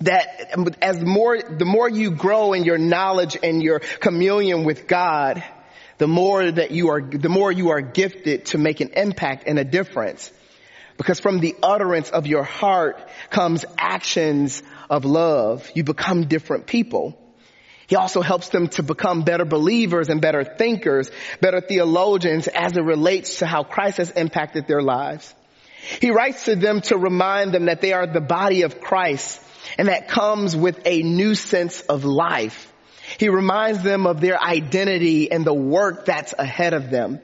that 0.00 0.50
as 0.82 1.00
more, 1.00 1.40
the 1.40 1.64
more 1.64 1.88
you 1.88 2.10
grow 2.10 2.52
in 2.52 2.64
your 2.64 2.78
knowledge 2.78 3.36
and 3.42 3.62
your 3.62 3.78
communion 3.78 4.64
with 4.64 4.88
God, 4.88 5.44
the 5.98 6.08
more 6.08 6.50
that 6.50 6.72
you 6.72 6.88
are, 6.88 7.00
the 7.00 7.28
more 7.28 7.52
you 7.52 7.70
are 7.70 7.80
gifted 7.80 8.46
to 8.46 8.58
make 8.58 8.80
an 8.80 8.90
impact 8.96 9.44
and 9.46 9.58
a 9.58 9.64
difference. 9.64 10.32
Because 10.96 11.20
from 11.20 11.40
the 11.40 11.54
utterance 11.62 12.10
of 12.10 12.26
your 12.26 12.44
heart 12.44 12.98
comes 13.30 13.64
actions 13.78 14.62
of 14.90 15.04
love. 15.04 15.70
You 15.74 15.84
become 15.84 16.26
different 16.26 16.66
people. 16.66 17.18
He 17.86 17.96
also 17.96 18.22
helps 18.22 18.48
them 18.48 18.68
to 18.68 18.82
become 18.82 19.22
better 19.22 19.44
believers 19.44 20.08
and 20.08 20.20
better 20.20 20.44
thinkers, 20.44 21.10
better 21.40 21.60
theologians 21.60 22.48
as 22.48 22.76
it 22.76 22.82
relates 22.82 23.38
to 23.38 23.46
how 23.46 23.62
Christ 23.62 23.98
has 23.98 24.10
impacted 24.10 24.66
their 24.66 24.82
lives. 24.82 25.34
He 26.00 26.10
writes 26.10 26.46
to 26.46 26.56
them 26.56 26.80
to 26.82 26.96
remind 26.96 27.52
them 27.52 27.66
that 27.66 27.82
they 27.82 27.92
are 27.92 28.06
the 28.06 28.20
body 28.20 28.62
of 28.62 28.80
Christ 28.80 29.42
and 29.76 29.88
that 29.88 30.08
comes 30.08 30.56
with 30.56 30.80
a 30.86 31.02
new 31.02 31.34
sense 31.34 31.82
of 31.82 32.04
life. 32.04 32.72
He 33.18 33.28
reminds 33.28 33.82
them 33.82 34.06
of 34.06 34.20
their 34.20 34.42
identity 34.42 35.30
and 35.30 35.44
the 35.44 35.54
work 35.54 36.06
that's 36.06 36.32
ahead 36.36 36.72
of 36.72 36.90
them. 36.90 37.20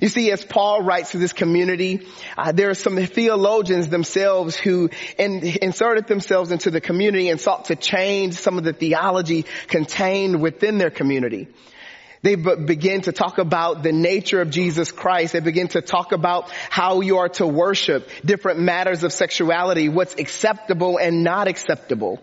You 0.00 0.08
see, 0.08 0.30
as 0.30 0.44
Paul 0.44 0.82
writes 0.82 1.12
to 1.12 1.18
this 1.18 1.32
community, 1.32 2.06
uh, 2.36 2.52
there 2.52 2.70
are 2.70 2.74
some 2.74 2.96
theologians 3.06 3.88
themselves 3.88 4.56
who 4.56 4.90
in, 5.18 5.42
inserted 5.60 6.06
themselves 6.06 6.50
into 6.50 6.70
the 6.70 6.80
community 6.80 7.28
and 7.28 7.40
sought 7.40 7.66
to 7.66 7.76
change 7.76 8.34
some 8.34 8.58
of 8.58 8.64
the 8.64 8.72
theology 8.72 9.44
contained 9.68 10.40
within 10.40 10.78
their 10.78 10.90
community. 10.90 11.48
They 12.22 12.36
begin 12.36 13.00
to 13.02 13.12
talk 13.12 13.38
about 13.38 13.82
the 13.82 13.90
nature 13.90 14.40
of 14.40 14.50
Jesus 14.50 14.92
Christ. 14.92 15.32
They 15.32 15.40
begin 15.40 15.68
to 15.68 15.82
talk 15.82 16.12
about 16.12 16.50
how 16.70 17.00
you 17.00 17.18
are 17.18 17.28
to 17.30 17.46
worship 17.46 18.08
different 18.24 18.60
matters 18.60 19.02
of 19.02 19.12
sexuality, 19.12 19.88
what's 19.88 20.14
acceptable 20.14 20.98
and 20.98 21.24
not 21.24 21.48
acceptable. 21.48 22.20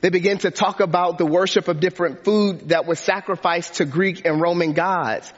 They 0.00 0.08
begin 0.08 0.38
to 0.38 0.50
talk 0.50 0.80
about 0.80 1.18
the 1.18 1.26
worship 1.26 1.68
of 1.68 1.80
different 1.80 2.24
food 2.24 2.70
that 2.70 2.86
was 2.86 2.98
sacrificed 2.98 3.74
to 3.74 3.84
Greek 3.84 4.26
and 4.26 4.40
Roman 4.40 4.72
gods. 4.72 5.30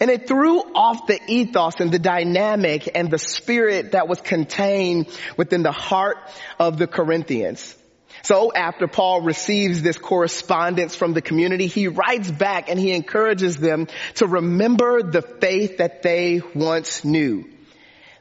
And 0.00 0.10
it 0.10 0.26
threw 0.26 0.60
off 0.74 1.06
the 1.06 1.20
ethos 1.26 1.80
and 1.80 1.92
the 1.92 1.98
dynamic 1.98 2.90
and 2.94 3.10
the 3.10 3.18
spirit 3.18 3.92
that 3.92 4.08
was 4.08 4.20
contained 4.20 5.08
within 5.36 5.62
the 5.62 5.72
heart 5.72 6.16
of 6.58 6.78
the 6.78 6.86
Corinthians. 6.86 7.76
So 8.22 8.52
after 8.52 8.86
Paul 8.86 9.22
receives 9.22 9.82
this 9.82 9.98
correspondence 9.98 10.94
from 10.94 11.12
the 11.12 11.22
community, 11.22 11.66
he 11.66 11.88
writes 11.88 12.30
back 12.30 12.68
and 12.70 12.78
he 12.78 12.92
encourages 12.92 13.56
them 13.56 13.88
to 14.16 14.26
remember 14.26 15.02
the 15.02 15.22
faith 15.22 15.78
that 15.78 16.02
they 16.02 16.40
once 16.54 17.04
knew. 17.04 17.48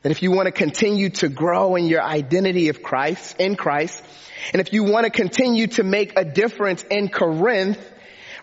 That 0.01 0.11
if 0.11 0.23
you 0.23 0.31
want 0.31 0.47
to 0.47 0.51
continue 0.51 1.09
to 1.09 1.29
grow 1.29 1.75
in 1.75 1.85
your 1.85 2.01
identity 2.01 2.69
of 2.69 2.81
Christ, 2.81 3.35
in 3.37 3.55
Christ, 3.55 4.01
and 4.51 4.59
if 4.59 4.73
you 4.73 4.83
want 4.83 5.05
to 5.05 5.11
continue 5.11 5.67
to 5.67 5.83
make 5.83 6.17
a 6.17 6.25
difference 6.25 6.83
in 6.89 7.09
Corinth, 7.09 7.79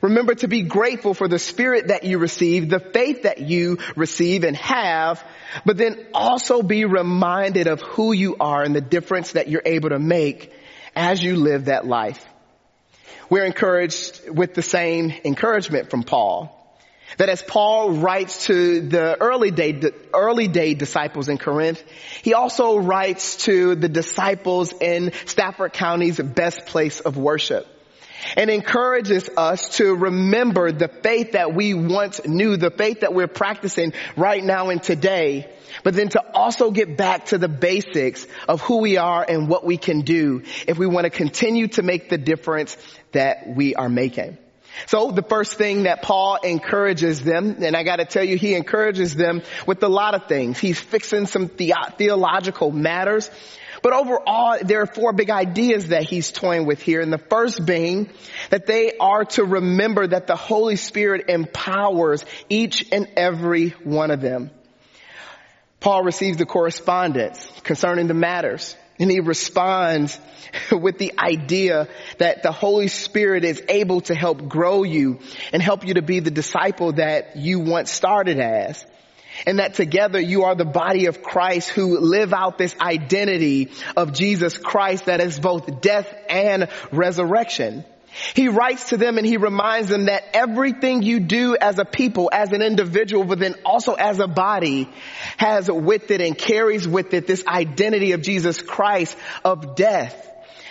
remember 0.00 0.34
to 0.36 0.48
be 0.48 0.62
grateful 0.62 1.14
for 1.14 1.28
the 1.28 1.38
spirit 1.38 1.88
that 1.88 2.04
you 2.04 2.18
receive, 2.18 2.68
the 2.68 2.80
faith 2.80 3.22
that 3.22 3.40
you 3.40 3.78
receive 3.96 4.44
and 4.44 4.56
have, 4.56 5.24
but 5.64 5.76
then 5.76 6.06
also 6.14 6.62
be 6.62 6.84
reminded 6.84 7.66
of 7.66 7.80
who 7.80 8.12
you 8.12 8.36
are 8.38 8.62
and 8.62 8.74
the 8.74 8.80
difference 8.80 9.32
that 9.32 9.48
you're 9.48 9.62
able 9.64 9.90
to 9.90 9.98
make 9.98 10.52
as 10.94 11.22
you 11.22 11.36
live 11.36 11.66
that 11.66 11.86
life. 11.86 12.24
We're 13.30 13.44
encouraged 13.44 14.28
with 14.28 14.54
the 14.54 14.62
same 14.62 15.12
encouragement 15.24 15.90
from 15.90 16.02
Paul. 16.02 16.54
That 17.16 17.30
as 17.30 17.42
Paul 17.42 17.92
writes 17.92 18.46
to 18.46 18.80
the 18.80 19.16
early 19.20 19.50
day, 19.50 19.80
early 20.12 20.46
day 20.46 20.74
disciples 20.74 21.28
in 21.28 21.38
Corinth, 21.38 21.82
he 22.22 22.34
also 22.34 22.78
writes 22.78 23.44
to 23.44 23.74
the 23.74 23.88
disciples 23.88 24.72
in 24.72 25.12
Stafford 25.24 25.72
County's 25.72 26.18
best 26.18 26.66
place 26.66 27.00
of 27.00 27.16
worship 27.16 27.66
and 28.36 28.50
encourages 28.50 29.28
us 29.36 29.76
to 29.76 29.94
remember 29.94 30.72
the 30.72 30.88
faith 30.88 31.32
that 31.32 31.54
we 31.54 31.74
once 31.74 32.20
knew, 32.24 32.56
the 32.56 32.70
faith 32.70 33.00
that 33.00 33.14
we're 33.14 33.28
practicing 33.28 33.92
right 34.16 34.42
now 34.42 34.70
and 34.70 34.82
today, 34.82 35.48
but 35.84 35.94
then 35.94 36.08
to 36.10 36.22
also 36.34 36.70
get 36.70 36.96
back 36.96 37.26
to 37.26 37.38
the 37.38 37.48
basics 37.48 38.26
of 38.48 38.60
who 38.60 38.78
we 38.78 38.96
are 38.96 39.24
and 39.28 39.48
what 39.48 39.64
we 39.64 39.76
can 39.76 40.02
do 40.02 40.42
if 40.66 40.78
we 40.78 40.86
want 40.86 41.04
to 41.04 41.10
continue 41.10 41.68
to 41.68 41.82
make 41.82 42.08
the 42.08 42.18
difference 42.18 42.76
that 43.12 43.48
we 43.48 43.74
are 43.74 43.88
making. 43.88 44.38
So 44.86 45.10
the 45.10 45.22
first 45.22 45.54
thing 45.54 45.84
that 45.84 46.02
Paul 46.02 46.36
encourages 46.36 47.22
them, 47.22 47.62
and 47.62 47.76
I 47.76 47.82
gotta 47.82 48.04
tell 48.04 48.22
you, 48.22 48.36
he 48.36 48.54
encourages 48.54 49.14
them 49.14 49.42
with 49.66 49.82
a 49.82 49.88
lot 49.88 50.14
of 50.14 50.26
things. 50.26 50.58
He's 50.58 50.78
fixing 50.78 51.26
some 51.26 51.50
the- 51.56 51.74
theological 51.96 52.70
matters. 52.70 53.30
But 53.82 53.92
overall, 53.92 54.58
there 54.62 54.82
are 54.82 54.86
four 54.86 55.12
big 55.12 55.30
ideas 55.30 55.88
that 55.88 56.04
he's 56.04 56.32
toying 56.32 56.66
with 56.66 56.82
here. 56.82 57.00
And 57.00 57.12
the 57.12 57.18
first 57.18 57.64
being 57.64 58.10
that 58.50 58.66
they 58.66 58.96
are 58.98 59.24
to 59.24 59.44
remember 59.44 60.06
that 60.06 60.26
the 60.26 60.36
Holy 60.36 60.76
Spirit 60.76 61.28
empowers 61.28 62.24
each 62.48 62.84
and 62.92 63.08
every 63.16 63.70
one 63.84 64.10
of 64.10 64.20
them. 64.20 64.50
Paul 65.80 66.02
receives 66.02 66.38
the 66.38 66.46
correspondence 66.46 67.50
concerning 67.62 68.08
the 68.08 68.14
matters 68.14 68.76
and 68.98 69.10
he 69.10 69.20
responds 69.20 70.18
with 70.72 70.98
the 70.98 71.12
idea 71.18 71.88
that 72.18 72.42
the 72.42 72.52
Holy 72.52 72.88
Spirit 72.88 73.44
is 73.44 73.62
able 73.68 74.00
to 74.02 74.14
help 74.14 74.48
grow 74.48 74.82
you 74.82 75.20
and 75.52 75.62
help 75.62 75.86
you 75.86 75.94
to 75.94 76.02
be 76.02 76.20
the 76.20 76.30
disciple 76.30 76.92
that 76.92 77.36
you 77.36 77.60
once 77.60 77.90
started 77.90 78.40
as 78.40 78.84
and 79.46 79.58
that 79.58 79.74
together 79.74 80.20
you 80.20 80.44
are 80.44 80.54
the 80.54 80.64
body 80.64 81.06
of 81.06 81.22
Christ 81.22 81.68
who 81.70 81.98
live 81.98 82.32
out 82.32 82.58
this 82.58 82.74
identity 82.80 83.70
of 83.96 84.12
Jesus 84.12 84.58
Christ 84.58 85.06
that 85.06 85.20
is 85.20 85.38
both 85.38 85.80
death 85.80 86.12
and 86.28 86.68
resurrection. 86.92 87.84
He 88.34 88.48
writes 88.48 88.88
to 88.90 88.96
them 88.96 89.18
and 89.18 89.26
he 89.26 89.36
reminds 89.36 89.88
them 89.88 90.06
that 90.06 90.24
everything 90.34 91.02
you 91.02 91.20
do 91.20 91.56
as 91.60 91.78
a 91.78 91.84
people, 91.84 92.30
as 92.32 92.52
an 92.52 92.62
individual, 92.62 93.24
but 93.24 93.38
then 93.38 93.54
also 93.64 93.94
as 93.94 94.18
a 94.18 94.26
body 94.26 94.88
has 95.36 95.70
with 95.70 96.10
it 96.10 96.20
and 96.20 96.36
carries 96.36 96.86
with 96.86 97.14
it 97.14 97.26
this 97.26 97.46
identity 97.46 98.12
of 98.12 98.22
Jesus 98.22 98.60
Christ 98.60 99.16
of 99.44 99.76
death. 99.76 100.24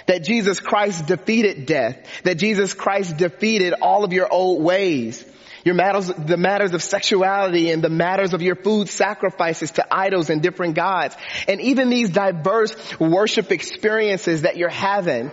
That 0.08 0.24
Jesus 0.24 0.60
Christ 0.60 1.06
defeated 1.06 1.66
death. 1.66 1.98
That 2.24 2.36
Jesus 2.36 2.74
Christ 2.74 3.18
defeated 3.18 3.74
all 3.82 4.04
of 4.04 4.14
your 4.14 4.32
old 4.32 4.64
ways 4.64 5.24
your 5.68 5.76
matters, 5.76 6.08
the 6.08 6.38
matters 6.38 6.74
of 6.74 6.82
sexuality 6.82 7.72
and 7.72 7.84
the 7.84 7.90
matters 7.90 8.34
of 8.34 8.42
your 8.42 8.56
food 8.56 8.88
sacrifices 8.88 9.72
to 9.72 9.86
idols 9.92 10.30
and 10.30 10.42
different 10.42 10.76
gods. 10.76 11.16
And 11.46 11.60
even 11.60 11.90
these 11.90 12.10
diverse 12.10 12.74
worship 13.00 13.52
experiences 13.52 14.44
that 14.44 14.56
you're 14.56 14.70
having. 14.70 15.30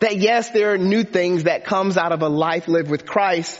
That 0.00 0.18
yes, 0.18 0.50
there 0.50 0.74
are 0.74 0.78
new 0.78 1.04
things 1.04 1.44
that 1.44 1.64
comes 1.64 1.96
out 1.96 2.12
of 2.12 2.20
a 2.20 2.28
life 2.28 2.68
lived 2.68 2.90
with 2.90 3.06
Christ, 3.06 3.58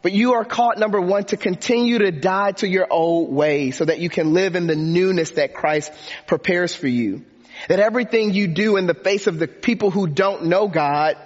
but 0.00 0.12
you 0.12 0.32
are 0.32 0.46
called, 0.46 0.78
number 0.78 1.00
one, 1.00 1.24
to 1.24 1.36
continue 1.36 1.98
to 1.98 2.10
die 2.10 2.52
to 2.52 2.66
your 2.66 2.86
old 2.90 3.30
ways 3.30 3.76
so 3.76 3.84
that 3.84 3.98
you 3.98 4.08
can 4.08 4.32
live 4.32 4.56
in 4.56 4.66
the 4.66 4.76
newness 4.76 5.32
that 5.32 5.52
Christ 5.52 5.92
prepares 6.26 6.74
for 6.74 6.88
you. 6.88 7.22
That 7.68 7.80
everything 7.80 8.32
you 8.32 8.48
do 8.48 8.78
in 8.78 8.86
the 8.86 8.94
face 8.94 9.26
of 9.26 9.38
the 9.38 9.46
people 9.46 9.90
who 9.90 10.06
don't 10.06 10.46
know 10.46 10.68
God 10.68 11.16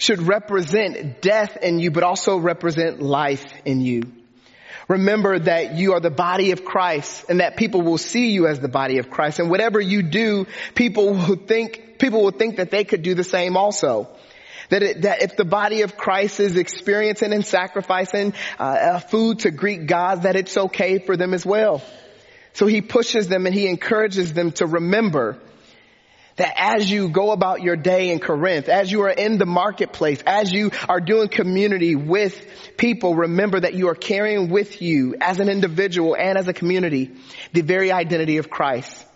should 0.00 0.22
represent 0.22 1.20
death 1.20 1.58
in 1.62 1.78
you, 1.78 1.90
but 1.90 2.02
also 2.02 2.38
represent 2.38 3.02
life 3.02 3.44
in 3.66 3.82
you. 3.82 4.02
Remember 4.88 5.38
that 5.38 5.74
you 5.74 5.92
are 5.92 6.00
the 6.00 6.10
body 6.10 6.52
of 6.52 6.64
Christ 6.64 7.26
and 7.28 7.40
that 7.40 7.58
people 7.58 7.82
will 7.82 7.98
see 7.98 8.30
you 8.30 8.46
as 8.46 8.58
the 8.58 8.68
body 8.68 8.96
of 8.96 9.10
Christ. 9.10 9.38
And 9.38 9.50
whatever 9.50 9.78
you 9.78 10.02
do, 10.02 10.46
people 10.74 11.12
will 11.12 11.36
think, 11.36 11.98
people 11.98 12.24
will 12.24 12.30
think 12.32 12.56
that 12.56 12.70
they 12.70 12.82
could 12.82 13.02
do 13.02 13.14
the 13.14 13.22
same 13.22 13.58
also. 13.58 14.08
That, 14.70 14.82
it, 14.82 15.02
that 15.02 15.22
if 15.22 15.36
the 15.36 15.44
body 15.44 15.82
of 15.82 15.98
Christ 15.98 16.40
is 16.40 16.56
experiencing 16.56 17.34
and 17.34 17.44
sacrificing 17.44 18.32
uh, 18.58 19.00
food 19.00 19.40
to 19.40 19.50
Greek 19.50 19.86
gods, 19.86 20.22
that 20.22 20.34
it's 20.34 20.56
okay 20.56 20.98
for 20.98 21.14
them 21.14 21.34
as 21.34 21.44
well. 21.44 21.82
So 22.54 22.66
he 22.66 22.80
pushes 22.80 23.28
them 23.28 23.44
and 23.44 23.54
he 23.54 23.68
encourages 23.68 24.32
them 24.32 24.52
to 24.52 24.66
remember 24.66 25.38
that 26.40 26.54
as 26.56 26.90
you 26.90 27.10
go 27.10 27.32
about 27.32 27.60
your 27.60 27.76
day 27.76 28.10
in 28.10 28.18
Corinth, 28.18 28.70
as 28.70 28.90
you 28.90 29.02
are 29.02 29.10
in 29.10 29.36
the 29.36 29.44
marketplace, 29.44 30.22
as 30.26 30.50
you 30.50 30.70
are 30.88 30.98
doing 30.98 31.28
community 31.28 31.94
with 31.94 32.46
people, 32.78 33.14
remember 33.14 33.60
that 33.60 33.74
you 33.74 33.88
are 33.88 33.94
carrying 33.94 34.48
with 34.48 34.80
you 34.80 35.16
as 35.20 35.38
an 35.38 35.50
individual 35.50 36.16
and 36.16 36.38
as 36.38 36.48
a 36.48 36.54
community 36.54 37.10
the 37.52 37.60
very 37.60 37.92
identity 37.92 38.38
of 38.38 38.48
Christ. 38.48 39.06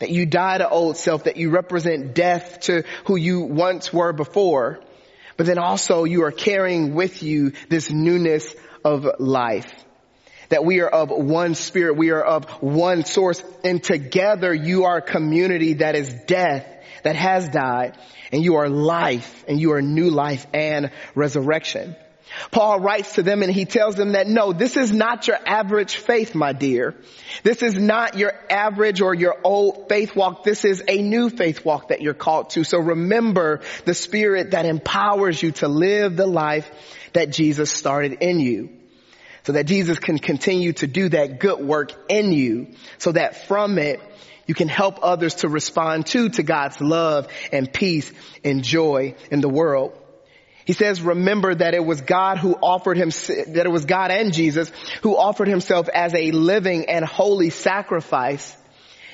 That 0.00 0.10
you 0.10 0.26
die 0.26 0.58
to 0.58 0.68
old 0.68 0.96
self, 0.96 1.24
that 1.24 1.36
you 1.36 1.50
represent 1.50 2.16
death 2.16 2.58
to 2.62 2.82
who 3.04 3.14
you 3.14 3.42
once 3.42 3.92
were 3.92 4.12
before, 4.12 4.80
but 5.36 5.46
then 5.46 5.58
also 5.58 6.02
you 6.02 6.24
are 6.24 6.32
carrying 6.32 6.94
with 6.94 7.22
you 7.22 7.52
this 7.68 7.92
newness 7.92 8.52
of 8.84 9.06
life 9.20 9.72
that 10.48 10.64
we 10.64 10.80
are 10.80 10.88
of 10.88 11.10
one 11.10 11.54
spirit, 11.54 11.96
we 11.96 12.10
are 12.10 12.22
of 12.22 12.46
one 12.62 13.04
source, 13.04 13.42
and 13.64 13.82
together 13.82 14.52
you 14.54 14.84
are 14.84 14.98
a 14.98 15.02
community 15.02 15.74
that 15.74 15.94
is 15.94 16.12
death, 16.26 16.66
that 17.02 17.16
has 17.16 17.48
died, 17.48 17.96
and 18.32 18.42
you 18.42 18.56
are 18.56 18.68
life, 18.68 19.44
and 19.48 19.60
you 19.60 19.72
are 19.72 19.82
new 19.82 20.10
life 20.10 20.46
and 20.52 20.90
resurrection. 21.14 21.96
Paul 22.50 22.80
writes 22.80 23.14
to 23.14 23.22
them 23.22 23.42
and 23.42 23.52
he 23.52 23.64
tells 23.64 23.94
them 23.94 24.12
that 24.12 24.26
no, 24.26 24.52
this 24.52 24.76
is 24.76 24.92
not 24.92 25.26
your 25.26 25.38
average 25.46 25.96
faith, 25.96 26.34
my 26.34 26.52
dear. 26.52 26.94
This 27.42 27.62
is 27.62 27.78
not 27.78 28.16
your 28.16 28.32
average 28.50 29.00
or 29.00 29.14
your 29.14 29.36
old 29.44 29.88
faith 29.88 30.16
walk. 30.16 30.44
This 30.44 30.64
is 30.64 30.82
a 30.86 31.00
new 31.00 31.30
faith 31.30 31.64
walk 31.64 31.88
that 31.88 32.02
you're 32.02 32.14
called 32.14 32.50
to. 32.50 32.64
So 32.64 32.78
remember 32.78 33.60
the 33.84 33.94
spirit 33.94 34.50
that 34.50 34.66
empowers 34.66 35.42
you 35.42 35.52
to 35.52 35.68
live 35.68 36.16
the 36.16 36.26
life 36.26 36.70
that 37.12 37.30
Jesus 37.30 37.70
started 37.70 38.18
in 38.20 38.40
you. 38.40 38.70
So 39.46 39.52
that 39.52 39.64
Jesus 39.66 40.00
can 40.00 40.18
continue 40.18 40.72
to 40.72 40.88
do 40.88 41.08
that 41.10 41.38
good 41.38 41.60
work 41.60 41.92
in 42.10 42.32
you 42.32 42.66
so 42.98 43.12
that 43.12 43.46
from 43.46 43.78
it 43.78 44.00
you 44.44 44.54
can 44.54 44.66
help 44.66 44.98
others 45.02 45.36
to 45.36 45.48
respond 45.48 46.06
to, 46.06 46.28
to 46.30 46.42
God's 46.42 46.80
love 46.80 47.28
and 47.52 47.72
peace 47.72 48.12
and 48.42 48.64
joy 48.64 49.14
in 49.30 49.40
the 49.40 49.48
world. 49.48 49.96
He 50.64 50.72
says, 50.72 51.00
remember 51.00 51.54
that 51.54 51.74
it 51.74 51.84
was 51.84 52.00
God 52.00 52.38
who 52.38 52.54
offered 52.54 52.96
him, 52.96 53.10
that 53.10 53.62
it 53.66 53.70
was 53.70 53.84
God 53.84 54.10
and 54.10 54.32
Jesus 54.32 54.72
who 55.02 55.16
offered 55.16 55.46
himself 55.46 55.88
as 55.88 56.12
a 56.12 56.32
living 56.32 56.90
and 56.90 57.04
holy 57.04 57.50
sacrifice. 57.50 58.56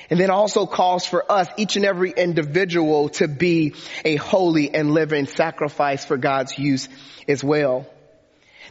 And 0.09 0.19
then 0.19 0.31
also 0.31 0.65
calls 0.65 1.05
for 1.05 1.31
us, 1.31 1.47
each 1.57 1.75
and 1.75 1.85
every 1.85 2.09
individual 2.09 3.09
to 3.09 3.27
be 3.27 3.75
a 4.03 4.15
holy 4.15 4.73
and 4.73 4.95
living 4.95 5.27
sacrifice 5.27 6.05
for 6.05 6.17
God's 6.17 6.57
use 6.57 6.89
as 7.27 7.43
well 7.43 7.87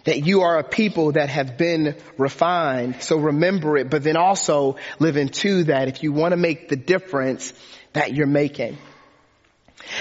that 0.04 0.26
you 0.26 0.42
are 0.42 0.58
a 0.58 0.64
people 0.64 1.12
that 1.12 1.28
have 1.28 1.56
been 1.56 1.96
refined. 2.18 3.02
So 3.02 3.18
remember 3.18 3.76
it, 3.76 3.90
but 3.90 4.02
then 4.02 4.16
also 4.16 4.76
live 4.98 5.16
into 5.16 5.64
that 5.64 5.88
if 5.88 6.02
you 6.02 6.12
want 6.12 6.32
to 6.32 6.36
make 6.36 6.68
the 6.68 6.76
difference 6.76 7.52
that 7.92 8.14
you're 8.14 8.26
making. 8.26 8.78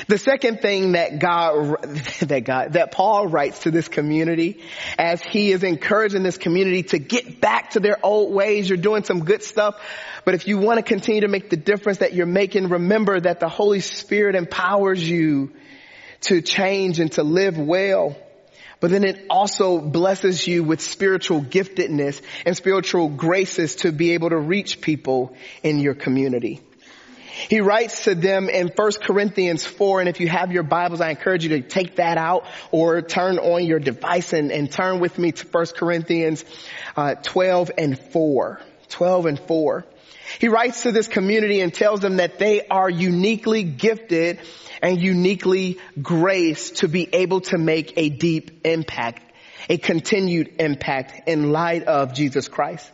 The 0.07 0.17
second 0.17 0.61
thing 0.61 0.93
that 0.93 1.19
God, 1.19 1.81
that 2.21 2.43
God, 2.43 2.73
that 2.73 2.91
Paul 2.91 3.27
writes 3.27 3.59
to 3.59 3.71
this 3.71 3.87
community 3.87 4.61
as 4.97 5.21
he 5.21 5.51
is 5.51 5.63
encouraging 5.63 6.23
this 6.23 6.37
community 6.37 6.83
to 6.83 6.99
get 6.99 7.41
back 7.41 7.71
to 7.71 7.79
their 7.79 7.97
old 8.03 8.33
ways. 8.33 8.69
You're 8.69 8.77
doing 8.77 9.03
some 9.03 9.23
good 9.25 9.43
stuff, 9.43 9.81
but 10.25 10.35
if 10.35 10.47
you 10.47 10.57
want 10.57 10.77
to 10.77 10.83
continue 10.83 11.21
to 11.21 11.27
make 11.27 11.49
the 11.49 11.57
difference 11.57 11.99
that 11.99 12.13
you're 12.13 12.25
making, 12.25 12.69
remember 12.69 13.19
that 13.19 13.39
the 13.39 13.49
Holy 13.49 13.79
Spirit 13.79 14.35
empowers 14.35 15.07
you 15.07 15.51
to 16.21 16.41
change 16.41 16.99
and 16.99 17.11
to 17.13 17.23
live 17.23 17.57
well 17.57 18.15
but 18.81 18.89
then 18.89 19.05
it 19.05 19.25
also 19.29 19.79
blesses 19.79 20.45
you 20.45 20.63
with 20.63 20.81
spiritual 20.81 21.41
giftedness 21.41 22.19
and 22.45 22.57
spiritual 22.57 23.07
graces 23.07 23.77
to 23.77 23.91
be 23.91 24.11
able 24.13 24.29
to 24.29 24.37
reach 24.37 24.81
people 24.81 25.33
in 25.63 25.79
your 25.79 25.93
community. 25.93 26.59
He 27.49 27.61
writes 27.61 28.03
to 28.05 28.15
them 28.15 28.49
in 28.49 28.67
1 28.67 28.91
Corinthians 29.01 29.65
4, 29.65 30.01
and 30.01 30.09
if 30.09 30.19
you 30.19 30.27
have 30.27 30.51
your 30.51 30.63
Bibles, 30.63 30.99
I 30.99 31.11
encourage 31.11 31.43
you 31.43 31.49
to 31.49 31.61
take 31.61 31.95
that 31.95 32.17
out 32.17 32.45
or 32.71 33.01
turn 33.01 33.37
on 33.39 33.63
your 33.65 33.79
device 33.79 34.33
and, 34.33 34.51
and 34.51 34.71
turn 34.71 34.99
with 34.99 35.17
me 35.17 35.31
to 35.31 35.47
1 35.47 35.65
Corinthians 35.77 36.43
uh, 36.97 37.15
12 37.15 37.71
and 37.77 37.97
4. 37.97 38.59
12 38.89 39.25
and 39.27 39.39
4. 39.39 39.85
He 40.39 40.47
writes 40.47 40.83
to 40.83 40.91
this 40.91 41.07
community 41.07 41.61
and 41.61 41.73
tells 41.73 41.99
them 41.99 42.17
that 42.17 42.39
they 42.39 42.67
are 42.67 42.89
uniquely 42.89 43.63
gifted 43.63 44.39
and 44.81 45.01
uniquely 45.01 45.79
graced 46.01 46.77
to 46.77 46.87
be 46.87 47.07
able 47.13 47.41
to 47.41 47.57
make 47.57 47.93
a 47.97 48.09
deep 48.09 48.65
impact, 48.65 49.31
a 49.69 49.77
continued 49.77 50.55
impact 50.59 51.27
in 51.27 51.51
light 51.51 51.83
of 51.83 52.13
Jesus 52.13 52.47
Christ. 52.47 52.89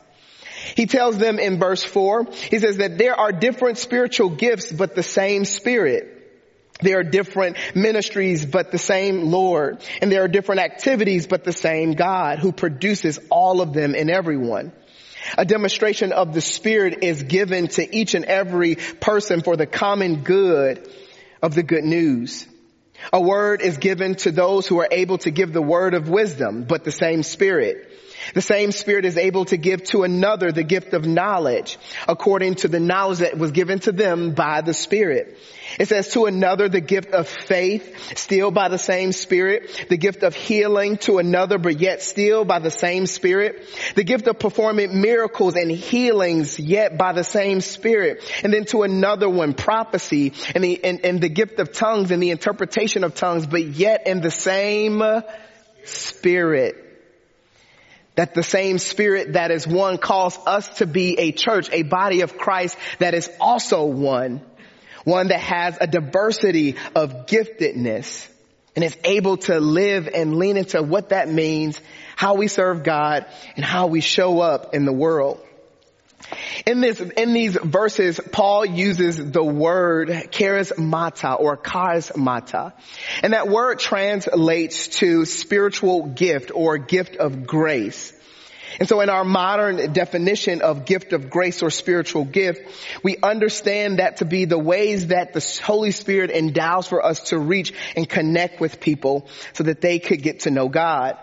He 0.75 0.86
tells 0.86 1.17
them 1.17 1.39
in 1.39 1.60
verse 1.60 1.84
four, 1.84 2.25
he 2.25 2.60
says 2.60 2.77
that 2.77 2.98
there 2.98 3.15
are 3.15 3.32
different 3.32 3.77
spiritual 3.77 4.29
gifts, 4.29 4.72
but 4.72 4.96
the 4.96 5.03
same 5.03 5.46
spirit. 5.46 6.13
There 6.82 7.00
are 7.00 7.03
different 7.03 7.58
ministries, 7.75 8.46
but 8.46 8.72
the 8.72 8.77
same 8.77 9.32
Lord. 9.32 9.84
And 10.01 10.12
there 10.12 10.24
are 10.24 10.27
different 10.27 10.62
activities, 10.62 11.25
but 11.25 11.44
the 11.44 11.53
same 11.53 11.94
God 11.94 12.39
who 12.39 12.51
produces 12.51 13.20
all 13.32 13.62
of 13.62 13.74
them 13.74 13.96
in 13.96 14.10
everyone. 14.10 14.72
A 15.38 15.46
demonstration 15.46 16.12
of 16.12 16.34
the 16.34 16.41
Spirit 16.41 17.03
is 17.03 17.24
given 17.24 17.67
to 17.69 17.96
each 17.96 18.13
and 18.13 18.25
every 18.25 18.75
person 18.75 19.41
for 19.41 19.55
the 19.55 19.65
common 19.65 20.24
good 20.24 20.88
of 21.41 21.55
the 21.55 21.63
good 21.63 21.84
news. 21.84 22.46
A 23.13 23.22
word 23.22 23.62
is 23.62 23.77
given 23.77 24.15
to 24.15 24.31
those 24.31 24.67
who 24.67 24.79
are 24.79 24.88
able 24.91 25.17
to 25.19 25.31
give 25.31 25.53
the 25.53 25.62
word 25.62 25.93
of 25.93 26.10
wisdom, 26.10 26.63
but 26.63 26.84
the 26.84 26.91
same 26.91 27.24
Spirit. 27.24 27.91
The 28.34 28.41
same 28.41 28.72
Spirit 28.72 29.05
is 29.05 29.17
able 29.17 29.46
to 29.46 29.57
give 29.57 29.84
to 29.86 30.03
another 30.03 30.51
the 30.51 30.63
gift 30.63 30.93
of 30.93 31.05
knowledge 31.05 31.77
according 32.07 32.55
to 32.55 32.67
the 32.67 32.79
knowledge 32.79 33.19
that 33.19 33.38
was 33.38 33.51
given 33.51 33.79
to 33.79 33.91
them 33.91 34.34
by 34.34 34.62
the 34.62 34.74
Spirit. 34.74 35.38
It 35.79 35.88
says 35.89 36.12
to 36.13 36.25
another 36.25 36.69
the 36.69 36.81
gift 36.81 37.12
of 37.12 37.27
faith, 37.27 38.17
still 38.17 38.51
by 38.51 38.69
the 38.69 38.77
same 38.77 39.12
Spirit. 39.12 39.86
The 39.89 39.98
gift 39.98 40.24
of 40.24 40.34
healing 40.34 40.98
to 41.00 41.19
another, 41.19 41.57
but 41.57 41.79
yet 41.79 42.01
still 42.01 42.46
by 42.46 42.60
the 42.60 42.72
same 42.72 43.05
Spirit. 43.05 43.63
The 43.96 44.03
gift 44.03 44.27
of 44.27 44.39
performing 44.39 45.01
miracles 45.01 45.55
and 45.55 45.69
healings, 45.69 46.59
yet 46.59 46.98
by 46.98 47.13
the 47.13 47.24
same 47.24 47.61
Spirit. 47.61 48.24
And 48.44 48.53
then 48.53 48.66
to 48.66 48.83
another 48.83 49.29
one, 49.29 49.53
prophecy 49.53 50.33
and 50.55 50.63
the, 50.63 50.83
and, 50.83 51.05
and 51.05 51.22
the 51.22 51.29
gift 51.29 51.59
of 51.59 51.72
tongues 51.72 52.11
and 52.11 52.22
the 52.24 52.31
interpretation 52.31 53.03
of 53.03 53.16
tongues, 53.16 53.46
but 53.46 53.63
yet 53.63 54.07
in 54.07 54.22
the 54.22 54.31
same 54.31 55.03
Spirit 55.83 56.86
that 58.18 58.34
the 58.34 58.44
same 58.44 58.77
spirit 58.77 59.34
that 59.34 59.51
is 59.51 59.66
one 59.66 59.98
calls 59.98 60.38
us 60.46 60.68
to 60.80 60.86
be 60.86 61.18
a 61.18 61.32
church, 61.32 61.70
a 61.72 61.84
body 61.84 62.22
of 62.22 62.38
Christ 62.38 62.77
that 63.00 63.14
is 63.14 63.30
also 63.40 63.86
one 63.86 64.42
one 65.08 65.30
that 65.30 65.40
has 65.40 65.77
a 65.80 65.88
diversity 65.88 66.75
of 66.94 67.27
giftedness 67.27 68.27
and 68.75 68.84
is 68.84 68.98
able 69.06 69.38
to 69.38 69.58
live 69.58 70.10
and 70.14 70.36
lean 70.36 70.58
into 70.58 70.84
what 70.84 71.10
that 71.10 71.30
means, 71.32 71.80
how 72.18 72.36
we 72.36 72.50
serve 72.50 72.84
God, 72.84 73.25
and 73.56 73.64
how 73.64 73.88
we 73.88 74.01
show 74.01 74.42
up 74.42 74.75
in 74.75 74.84
the 74.84 74.92
world. 74.92 75.42
In 76.66 76.82
this, 76.82 77.00
in 77.00 77.34
these 77.34 77.56
verses, 77.56 78.20
Paul 78.32 78.66
uses 78.66 79.18
the 79.18 79.44
word 79.44 80.10
charismata 80.10 81.40
or 81.40 81.58
charismata. 81.58 82.74
And 83.24 83.34
that 83.34 83.48
word 83.48 83.80
translates 83.80 84.88
to 85.00 85.25
spiritual 85.25 86.08
gift 86.08 86.51
or 86.53 86.77
gift 86.77 87.16
of 87.18 87.46
grace. 87.46 88.14
And 88.80 88.88
so 88.88 89.01
in 89.01 89.10
our 89.10 89.24
modern 89.24 89.94
definition 89.94 90.62
of 90.62 90.86
gift 90.86 91.14
of 91.14 91.30
grace 91.30 91.64
or 91.64 91.70
spiritual 91.70 92.25
gift, 92.25 92.62
we 93.03 93.18
understand 93.18 94.00
that 94.00 94.18
to 94.18 94.25
be 94.25 94.46
the 94.46 94.60
ways 94.60 95.08
that 95.08 95.34
the 95.34 95.62
Holy 95.64 95.92
Spirit 95.92 96.30
endows 96.32 96.88
for 96.88 97.03
us 97.03 97.30
to 97.30 97.40
reach 97.40 97.74
and 97.96 98.08
connect 98.08 98.60
with 98.60 98.80
people 98.80 99.27
so 99.53 99.64
that 99.64 99.82
they 99.82 100.00
could 100.00 100.22
get 100.22 100.42
to 100.42 100.51
know 100.51 100.70
God. 100.70 101.18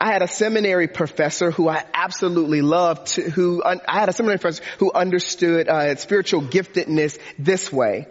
I 0.00 0.12
had 0.12 0.22
a 0.22 0.28
seminary 0.28 0.88
professor 0.88 1.50
who 1.50 1.68
I 1.68 1.84
absolutely 1.94 2.62
loved, 2.62 3.08
to, 3.14 3.22
who 3.22 3.62
I 3.64 3.78
had 3.86 4.08
a 4.08 4.12
seminary 4.12 4.38
professor 4.38 4.62
who 4.78 4.92
understood 4.92 5.68
uh, 5.68 5.94
spiritual 5.96 6.42
giftedness 6.42 7.18
this 7.38 7.72
way. 7.72 8.06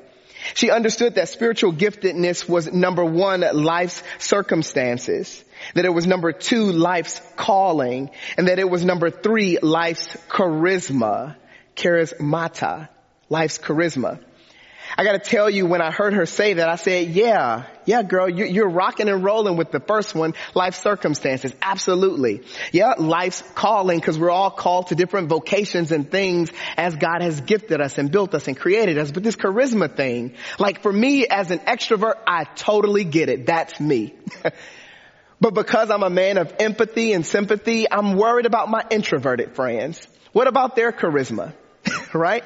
She 0.54 0.72
understood 0.72 1.16
that 1.16 1.30
spiritual 1.30 1.74
giftedness 1.74 2.48
was 2.50 2.72
number 2.72 3.06
one, 3.06 3.42
life's 3.54 4.02
circumstances. 4.18 5.44
That 5.76 5.86
it 5.86 5.94
was 5.94 6.08
number 6.08 6.32
two, 6.32 6.72
life's 6.72 7.22
calling. 7.36 8.10
And 8.38 8.48
that 8.48 8.60
it 8.60 8.70
was 8.70 8.84
number 8.84 9.12
three, 9.12 9.60
life's 9.62 10.08
charisma. 10.28 11.36
Charismata. 11.76 12.90
Life's 13.30 13.60
charisma. 13.60 14.20
I 14.98 15.04
gotta 15.04 15.20
tell 15.20 15.50
you, 15.50 15.66
when 15.66 15.82
I 15.82 15.92
heard 15.92 16.14
her 16.14 16.26
say 16.26 16.54
that, 16.54 16.68
I 16.70 16.76
said, 16.76 17.10
yeah, 17.10 17.66
yeah, 17.86 18.04
girl, 18.04 18.30
you're 18.30 18.70
rocking 18.70 19.10
and 19.10 19.24
rolling 19.24 19.58
with 19.58 19.72
the 19.72 19.80
first 19.80 20.14
one, 20.14 20.34
life 20.54 20.76
circumstances. 20.76 21.54
Absolutely. 21.62 22.44
Yeah, 22.72 22.96
life's 22.98 23.44
calling, 23.56 24.00
because 24.00 24.20
we're 24.20 24.30
all 24.30 24.52
called 24.52 24.88
to 24.88 24.96
different 24.96 25.30
vocations 25.30 25.92
and 25.92 26.10
things 26.10 26.52
as 26.78 26.96
God 26.96 27.22
has 27.22 27.42
gifted 27.42 27.82
us 27.82 27.98
and 27.98 28.12
built 28.12 28.36
us 28.36 28.48
and 28.48 28.58
created 28.58 28.98
us. 28.98 29.12
But 29.12 29.24
this 29.24 29.36
charisma 29.36 29.94
thing, 29.96 30.36
like 30.60 30.82
for 30.82 30.92
me 30.92 31.26
as 31.28 31.52
an 31.52 31.60
extrovert, 31.60 32.16
I 32.28 32.44
totally 32.44 33.04
get 33.04 33.30
it. 33.30 33.46
That's 33.46 33.80
me. 33.80 34.14
but 35.40 35.54
because 35.54 35.90
I'm 35.90 36.04
a 36.04 36.10
man 36.10 36.38
of 36.38 36.54
empathy 36.60 37.14
and 37.14 37.26
sympathy, 37.26 37.90
I'm 37.92 38.16
worried 38.16 38.46
about 38.46 38.70
my 38.70 38.84
introverted 38.90 39.56
friends. 39.56 40.06
What 40.34 40.48
about 40.48 40.76
their 40.76 40.92
charisma? 40.92 41.54
right? 42.14 42.44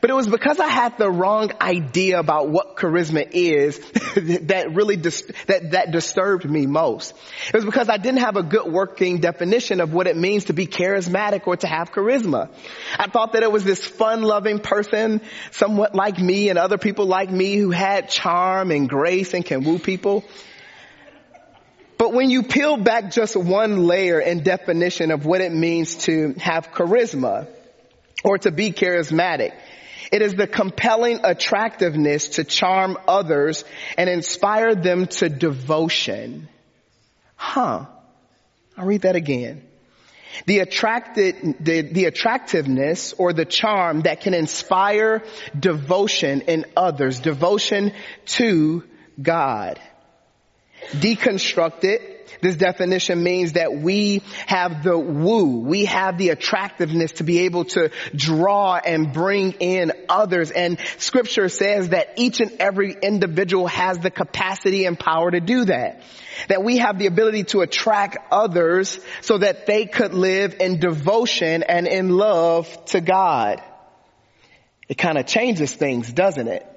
But 0.00 0.10
it 0.10 0.14
was 0.14 0.26
because 0.26 0.60
I 0.60 0.68
had 0.68 0.98
the 0.98 1.10
wrong 1.10 1.50
idea 1.60 2.18
about 2.18 2.48
what 2.48 2.76
charisma 2.76 3.28
is 3.30 3.78
that 4.46 4.72
really 4.74 4.96
dis- 4.96 5.30
that 5.46 5.72
that 5.72 5.90
disturbed 5.90 6.48
me 6.48 6.66
most. 6.66 7.14
It 7.48 7.54
was 7.54 7.64
because 7.64 7.88
I 7.88 7.96
didn't 7.96 8.20
have 8.20 8.36
a 8.36 8.42
good 8.42 8.70
working 8.70 9.20
definition 9.20 9.80
of 9.80 9.92
what 9.92 10.06
it 10.06 10.16
means 10.16 10.46
to 10.46 10.52
be 10.52 10.66
charismatic 10.66 11.46
or 11.46 11.56
to 11.56 11.66
have 11.66 11.92
charisma. 11.92 12.50
I 12.98 13.08
thought 13.08 13.32
that 13.32 13.42
it 13.42 13.50
was 13.50 13.64
this 13.64 13.84
fun-loving 13.84 14.60
person, 14.60 15.20
somewhat 15.50 15.94
like 15.94 16.18
me 16.18 16.48
and 16.48 16.58
other 16.58 16.78
people 16.78 17.06
like 17.06 17.30
me 17.30 17.56
who 17.56 17.70
had 17.70 18.08
charm 18.10 18.70
and 18.70 18.88
grace 18.88 19.34
and 19.34 19.44
can 19.44 19.64
woo 19.64 19.78
people. 19.78 20.24
But 21.98 22.12
when 22.12 22.30
you 22.30 22.44
peel 22.44 22.76
back 22.76 23.10
just 23.10 23.36
one 23.36 23.86
layer 23.86 24.20
in 24.20 24.44
definition 24.44 25.10
of 25.10 25.26
what 25.26 25.40
it 25.40 25.52
means 25.52 25.96
to 26.04 26.34
have 26.38 26.70
charisma 26.70 27.48
or 28.22 28.38
to 28.38 28.52
be 28.52 28.70
charismatic, 28.70 29.52
it 30.10 30.22
is 30.22 30.34
the 30.34 30.46
compelling 30.46 31.20
attractiveness 31.24 32.28
to 32.30 32.44
charm 32.44 32.96
others 33.06 33.64
and 33.96 34.08
inspire 34.08 34.74
them 34.74 35.06
to 35.06 35.28
devotion. 35.28 36.48
Huh. 37.36 37.86
I'll 38.76 38.86
read 38.86 39.02
that 39.02 39.16
again. 39.16 39.62
The 40.46 40.60
attracted, 40.60 41.56
the, 41.60 41.82
the 41.82 42.04
attractiveness 42.04 43.12
or 43.14 43.32
the 43.32 43.44
charm 43.44 44.02
that 44.02 44.20
can 44.20 44.34
inspire 44.34 45.24
devotion 45.58 46.42
in 46.42 46.66
others, 46.76 47.20
devotion 47.20 47.92
to 48.26 48.84
God. 49.20 49.80
Deconstructed, 50.92 52.17
this 52.40 52.56
definition 52.56 53.22
means 53.22 53.52
that 53.52 53.74
we 53.74 54.22
have 54.46 54.82
the 54.82 54.98
woo, 54.98 55.60
we 55.60 55.86
have 55.86 56.18
the 56.18 56.30
attractiveness 56.30 57.12
to 57.12 57.24
be 57.24 57.40
able 57.40 57.64
to 57.66 57.90
draw 58.14 58.76
and 58.76 59.12
bring 59.12 59.52
in 59.52 59.92
others. 60.08 60.50
And 60.50 60.78
scripture 60.98 61.48
says 61.48 61.90
that 61.90 62.14
each 62.16 62.40
and 62.40 62.52
every 62.60 62.92
individual 62.92 63.66
has 63.66 63.98
the 63.98 64.10
capacity 64.10 64.84
and 64.84 64.98
power 64.98 65.30
to 65.30 65.40
do 65.40 65.64
that. 65.64 66.02
That 66.48 66.62
we 66.62 66.78
have 66.78 66.98
the 66.98 67.06
ability 67.06 67.44
to 67.44 67.62
attract 67.62 68.18
others 68.30 69.00
so 69.22 69.38
that 69.38 69.66
they 69.66 69.86
could 69.86 70.14
live 70.14 70.56
in 70.60 70.78
devotion 70.78 71.62
and 71.62 71.86
in 71.86 72.10
love 72.10 72.84
to 72.86 73.00
God. 73.00 73.62
It 74.88 74.96
kind 74.96 75.18
of 75.18 75.26
changes 75.26 75.74
things, 75.74 76.12
doesn't 76.12 76.48
it? 76.48 76.67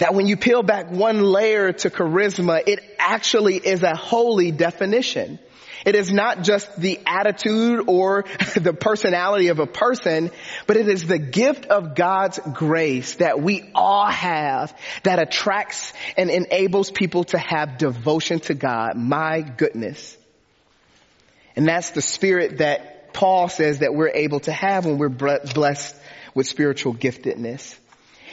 That 0.00 0.14
when 0.14 0.26
you 0.26 0.36
peel 0.36 0.62
back 0.62 0.90
one 0.90 1.22
layer 1.22 1.72
to 1.72 1.90
charisma, 1.90 2.62
it 2.66 2.80
actually 2.98 3.56
is 3.56 3.82
a 3.82 3.94
holy 3.94 4.50
definition. 4.50 5.38
It 5.84 5.94
is 5.94 6.12
not 6.12 6.42
just 6.42 6.78
the 6.78 7.00
attitude 7.06 7.84
or 7.86 8.22
the 8.56 8.72
personality 8.72 9.48
of 9.48 9.58
a 9.58 9.66
person, 9.66 10.30
but 10.66 10.76
it 10.76 10.88
is 10.88 11.06
the 11.06 11.18
gift 11.18 11.66
of 11.66 11.94
God's 11.94 12.38
grace 12.52 13.16
that 13.16 13.40
we 13.40 13.70
all 13.74 14.06
have 14.06 14.76
that 15.02 15.18
attracts 15.18 15.92
and 16.16 16.30
enables 16.30 16.90
people 16.90 17.24
to 17.24 17.38
have 17.38 17.78
devotion 17.78 18.40
to 18.40 18.54
God. 18.54 18.96
My 18.96 19.42
goodness. 19.42 20.16
And 21.56 21.66
that's 21.66 21.90
the 21.90 22.02
spirit 22.02 22.58
that 22.58 23.12
Paul 23.12 23.48
says 23.48 23.80
that 23.80 23.94
we're 23.94 24.12
able 24.14 24.40
to 24.40 24.52
have 24.52 24.86
when 24.86 24.96
we're 24.96 25.08
blessed 25.08 25.94
with 26.34 26.46
spiritual 26.46 26.94
giftedness. 26.94 27.76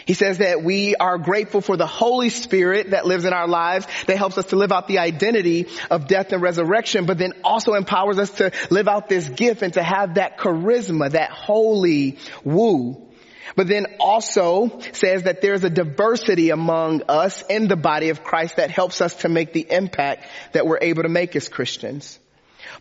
He 0.07 0.13
says 0.13 0.37
that 0.37 0.63
we 0.63 0.95
are 0.95 1.17
grateful 1.17 1.59
for 1.59 1.75
the 1.75 1.85
Holy 1.85 2.29
Spirit 2.29 2.91
that 2.91 3.05
lives 3.05 3.25
in 3.25 3.33
our 3.33 3.47
lives 3.47 3.85
that 4.07 4.17
helps 4.17 4.37
us 4.37 4.45
to 4.47 4.55
live 4.55 4.71
out 4.71 4.87
the 4.87 4.99
identity 4.99 5.67
of 5.91 6.07
death 6.07 6.31
and 6.31 6.41
resurrection, 6.41 7.05
but 7.05 7.17
then 7.17 7.33
also 7.43 7.73
empowers 7.73 8.17
us 8.17 8.31
to 8.31 8.53
live 8.71 8.87
out 8.87 9.09
this 9.09 9.27
gift 9.27 9.63
and 9.63 9.73
to 9.73 9.83
have 9.83 10.15
that 10.15 10.37
charisma, 10.37 11.11
that 11.11 11.29
holy 11.29 12.17
woo. 12.45 13.05
But 13.57 13.67
then 13.67 13.97
also 13.99 14.79
says 14.93 15.23
that 15.23 15.41
there's 15.41 15.65
a 15.65 15.69
diversity 15.69 16.51
among 16.51 17.03
us 17.09 17.43
in 17.49 17.67
the 17.67 17.75
body 17.75 18.09
of 18.09 18.23
Christ 18.23 18.55
that 18.55 18.71
helps 18.71 19.01
us 19.01 19.13
to 19.15 19.29
make 19.29 19.51
the 19.51 19.67
impact 19.69 20.25
that 20.53 20.65
we're 20.65 20.79
able 20.81 21.03
to 21.03 21.09
make 21.09 21.35
as 21.35 21.49
Christians. 21.49 22.17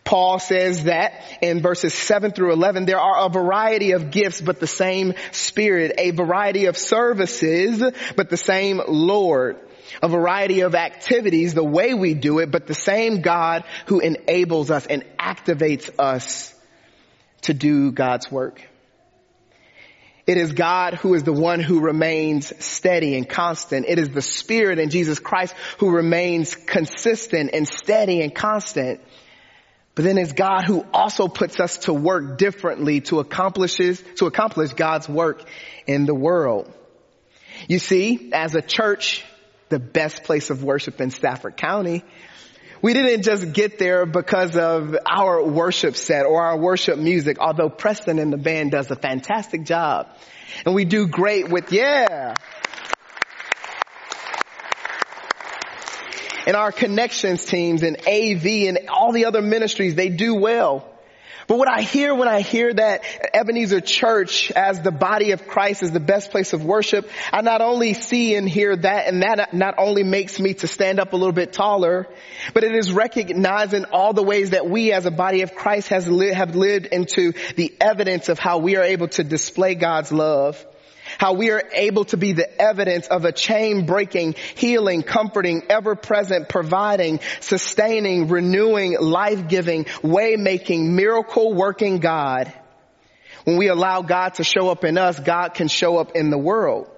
Paul 0.03 0.39
says 0.39 0.85
that 0.85 1.21
in 1.41 1.61
verses 1.61 1.93
7 1.93 2.31
through 2.31 2.53
11, 2.53 2.85
there 2.85 2.99
are 2.99 3.25
a 3.25 3.29
variety 3.29 3.91
of 3.91 4.11
gifts, 4.11 4.41
but 4.41 4.59
the 4.59 4.67
same 4.67 5.13
Spirit, 5.31 5.93
a 5.97 6.11
variety 6.11 6.65
of 6.65 6.77
services, 6.77 7.83
but 8.15 8.29
the 8.29 8.37
same 8.37 8.81
Lord, 8.87 9.57
a 10.01 10.07
variety 10.07 10.61
of 10.61 10.75
activities, 10.75 11.53
the 11.53 11.63
way 11.63 11.93
we 11.93 12.13
do 12.13 12.39
it, 12.39 12.51
but 12.51 12.67
the 12.67 12.73
same 12.73 13.21
God 13.21 13.63
who 13.87 13.99
enables 13.99 14.71
us 14.71 14.85
and 14.85 15.03
activates 15.19 15.89
us 15.99 16.53
to 17.41 17.53
do 17.53 17.91
God's 17.91 18.31
work. 18.31 18.61
It 20.27 20.37
is 20.37 20.51
God 20.51 20.95
who 20.95 21.13
is 21.13 21.23
the 21.23 21.31
one 21.31 21.61
who 21.61 21.79
remains 21.79 22.51
steady 22.63 23.15
and 23.15 23.27
constant. 23.27 23.85
It 23.87 23.97
is 23.97 24.09
the 24.09 24.21
Spirit 24.21 24.77
in 24.77 24.89
Jesus 24.89 25.19
Christ 25.19 25.55
who 25.77 25.89
remains 25.89 26.53
consistent 26.53 27.51
and 27.53 27.65
steady 27.65 28.21
and 28.21 28.35
constant. 28.35 28.99
But 29.97 30.05
then 30.05 30.19
it's 30.19 30.31
God 30.31 30.61
who 30.65 30.85
also 30.93 31.27
puts 31.27 31.59
us 31.59 31.79
to 31.79 31.93
work 31.93 32.37
differently 32.37 33.01
to 33.01 33.19
accomplishes, 33.19 33.99
to 34.17 34.27
accomplish 34.27 34.73
God's 34.73 35.09
work 35.09 35.43
in 35.87 36.05
the 36.05 36.13
world. 36.13 36.71
You 37.67 37.79
see, 37.79 38.29
as 38.31 38.53
a 38.53 38.61
church, 38.61 39.25
the 39.69 39.79
best 39.79 40.23
place 40.23 40.51
of 40.51 40.63
worship 40.63 41.01
in 41.01 41.09
Stafford 41.09 41.57
County, 41.57 42.03
we 42.83 42.93
didn't 42.93 43.23
just 43.23 43.53
get 43.53 43.79
there 43.79 44.05
because 44.05 44.55
of 44.55 44.95
our 45.03 45.43
worship 45.43 45.95
set 45.95 46.27
or 46.27 46.43
our 46.43 46.59
worship 46.59 46.99
music, 46.99 47.39
although 47.39 47.69
Preston 47.69 48.19
and 48.19 48.31
the 48.31 48.37
band 48.37 48.69
does 48.69 48.91
a 48.91 48.95
fantastic 48.95 49.63
job. 49.63 50.09
And 50.63 50.75
we 50.75 50.85
do 50.85 51.07
great 51.07 51.49
with, 51.49 51.71
yeah. 51.71 52.35
And 56.47 56.55
our 56.55 56.71
connections 56.71 57.43
teams 57.43 57.83
and 57.83 57.97
AV 58.07 58.45
and 58.69 58.87
all 58.87 59.11
the 59.11 59.25
other 59.25 59.41
ministries, 59.41 59.95
they 59.95 60.07
do 60.07 60.33
well. 60.33 60.89
But 61.45 61.57
what 61.57 61.67
I 61.67 61.81
hear 61.81 62.15
when 62.15 62.29
I 62.29 62.39
hear 62.39 62.73
that 62.73 63.03
Ebenezer 63.33 63.81
Church 63.81 64.49
as 64.51 64.81
the 64.81 64.91
body 64.91 65.31
of 65.31 65.45
Christ 65.45 65.83
is 65.83 65.91
the 65.91 65.99
best 65.99 66.31
place 66.31 66.53
of 66.53 66.63
worship, 66.63 67.09
I 67.33 67.41
not 67.41 67.61
only 67.61 67.93
see 67.93 68.35
and 68.35 68.47
hear 68.47 68.75
that 68.75 69.07
and 69.07 69.23
that 69.23 69.53
not 69.53 69.75
only 69.77 70.03
makes 70.03 70.39
me 70.39 70.53
to 70.55 70.67
stand 70.67 71.01
up 71.01 71.11
a 71.11 71.17
little 71.17 71.33
bit 71.33 71.51
taller, 71.51 72.07
but 72.53 72.63
it 72.63 72.73
is 72.75 72.93
recognizing 72.93 73.83
all 73.85 74.13
the 74.13 74.23
ways 74.23 74.51
that 74.51 74.69
we 74.69 74.93
as 74.93 75.05
a 75.05 75.11
body 75.11 75.41
of 75.41 75.53
Christ 75.53 75.89
has 75.89 76.07
li- 76.07 76.33
have 76.33 76.55
lived 76.55 76.85
into 76.85 77.33
the 77.55 77.75
evidence 77.79 78.29
of 78.29 78.39
how 78.39 78.59
we 78.59 78.77
are 78.77 78.83
able 78.83 79.09
to 79.09 79.23
display 79.23 79.75
God's 79.75 80.13
love 80.13 80.65
how 81.17 81.33
we 81.33 81.51
are 81.51 81.63
able 81.73 82.05
to 82.05 82.17
be 82.17 82.33
the 82.33 82.61
evidence 82.61 83.07
of 83.07 83.25
a 83.25 83.31
chain 83.31 83.85
breaking, 83.85 84.35
healing, 84.55 85.03
comforting, 85.03 85.63
ever 85.69 85.95
present, 85.95 86.49
providing, 86.49 87.19
sustaining, 87.39 88.27
renewing, 88.27 88.97
life 88.99 89.47
giving, 89.47 89.85
way 90.03 90.35
making, 90.35 90.95
miracle 90.95 91.53
working 91.53 91.99
God. 91.99 92.53
When 93.43 93.57
we 93.57 93.67
allow 93.67 94.01
God 94.01 94.35
to 94.35 94.43
show 94.43 94.69
up 94.69 94.83
in 94.83 94.97
us, 94.97 95.19
God 95.19 95.53
can 95.53 95.67
show 95.67 95.97
up 95.97 96.15
in 96.15 96.29
the 96.29 96.37
world. 96.37 96.89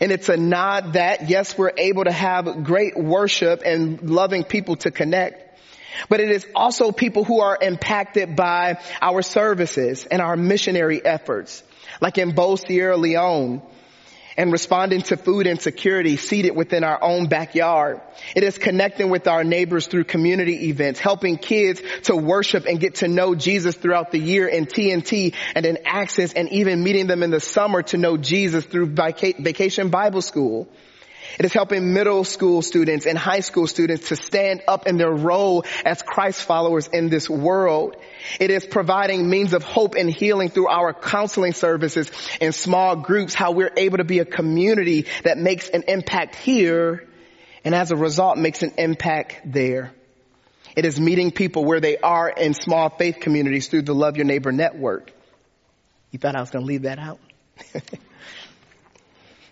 And 0.00 0.10
it's 0.10 0.28
a 0.28 0.36
nod 0.36 0.94
that, 0.94 1.28
yes, 1.28 1.56
we're 1.56 1.72
able 1.76 2.04
to 2.04 2.12
have 2.12 2.64
great 2.64 2.96
worship 2.96 3.62
and 3.64 4.10
loving 4.10 4.44
people 4.44 4.76
to 4.76 4.90
connect. 4.90 5.60
But 6.08 6.20
it 6.20 6.30
is 6.30 6.46
also 6.54 6.90
people 6.90 7.24
who 7.24 7.40
are 7.40 7.58
impacted 7.60 8.34
by 8.34 8.78
our 9.02 9.22
services 9.22 10.06
and 10.06 10.22
our 10.22 10.36
missionary 10.36 11.04
efforts 11.04 11.62
like 12.02 12.18
in 12.18 12.34
Bo 12.34 12.56
Sierra 12.56 12.96
Leone 12.96 13.62
and 14.36 14.50
responding 14.50 15.02
to 15.02 15.16
food 15.16 15.46
insecurity 15.46 16.16
seated 16.16 16.56
within 16.56 16.82
our 16.82 17.00
own 17.00 17.28
backyard. 17.28 18.00
It 18.34 18.42
is 18.42 18.58
connecting 18.58 19.08
with 19.08 19.28
our 19.28 19.44
neighbors 19.44 19.86
through 19.86 20.04
community 20.04 20.68
events, 20.70 20.98
helping 20.98 21.38
kids 21.38 21.80
to 22.04 22.16
worship 22.16 22.66
and 22.66 22.80
get 22.80 22.96
to 22.96 23.08
know 23.08 23.36
Jesus 23.36 23.76
throughout 23.76 24.10
the 24.10 24.18
year 24.18 24.48
in 24.48 24.66
TNT 24.66 25.34
and 25.54 25.64
in 25.64 25.78
Access 25.84 26.32
and 26.32 26.48
even 26.50 26.82
meeting 26.82 27.06
them 27.06 27.22
in 27.22 27.30
the 27.30 27.40
summer 27.40 27.82
to 27.82 27.98
know 27.98 28.16
Jesus 28.16 28.64
through 28.64 28.86
Vacation 28.86 29.90
Bible 29.90 30.22
School. 30.22 30.68
It 31.38 31.44
is 31.44 31.52
helping 31.52 31.92
middle 31.92 32.24
school 32.24 32.62
students 32.62 33.06
and 33.06 33.16
high 33.16 33.40
school 33.40 33.66
students 33.66 34.08
to 34.08 34.16
stand 34.16 34.62
up 34.68 34.86
in 34.86 34.96
their 34.96 35.12
role 35.12 35.64
as 35.84 36.02
Christ 36.02 36.42
followers 36.42 36.88
in 36.88 37.08
this 37.08 37.28
world. 37.28 37.96
It 38.38 38.50
is 38.50 38.66
providing 38.66 39.28
means 39.28 39.52
of 39.52 39.62
hope 39.62 39.94
and 39.94 40.10
healing 40.10 40.48
through 40.48 40.68
our 40.68 40.92
counseling 40.92 41.52
services 41.52 42.10
and 42.40 42.54
small 42.54 42.96
groups, 42.96 43.34
how 43.34 43.52
we're 43.52 43.72
able 43.76 43.98
to 43.98 44.04
be 44.04 44.18
a 44.18 44.24
community 44.24 45.06
that 45.24 45.38
makes 45.38 45.68
an 45.68 45.84
impact 45.88 46.34
here 46.36 47.06
and 47.64 47.74
as 47.74 47.90
a 47.90 47.96
result 47.96 48.38
makes 48.38 48.62
an 48.62 48.72
impact 48.78 49.40
there. 49.44 49.92
It 50.74 50.84
is 50.84 50.98
meeting 50.98 51.30
people 51.30 51.64
where 51.64 51.80
they 51.80 51.98
are 51.98 52.28
in 52.28 52.54
small 52.54 52.88
faith 52.88 53.18
communities 53.20 53.68
through 53.68 53.82
the 53.82 53.94
Love 53.94 54.16
Your 54.16 54.24
Neighbor 54.24 54.52
network. 54.52 55.12
You 56.10 56.18
thought 56.18 56.34
I 56.34 56.40
was 56.40 56.50
going 56.50 56.64
to 56.64 56.66
leave 56.66 56.82
that 56.82 56.98
out? 56.98 57.20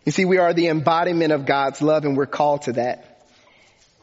You 0.04 0.12
see, 0.12 0.24
we 0.24 0.38
are 0.38 0.52
the 0.52 0.68
embodiment 0.68 1.32
of 1.32 1.46
God's 1.46 1.82
love 1.82 2.04
and 2.04 2.16
we're 2.16 2.26
called 2.26 2.62
to 2.62 2.72
that. 2.72 3.10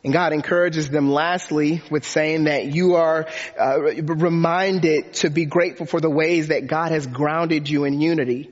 And 0.03 0.13
God 0.13 0.31
encourages 0.31 0.89
them 0.89 1.11
lastly 1.11 1.81
with 1.89 2.05
saying 2.05 2.45
that 2.45 2.65
you 2.65 2.95
are 2.95 3.27
uh, 3.59 3.79
reminded 4.03 5.13
to 5.15 5.29
be 5.29 5.45
grateful 5.45 5.85
for 5.85 5.99
the 5.99 6.09
ways 6.09 6.49
that 6.49 6.67
God 6.67 6.91
has 6.91 7.05
grounded 7.07 7.67
you 7.67 7.83
in 7.83 7.99
unity. 7.99 8.51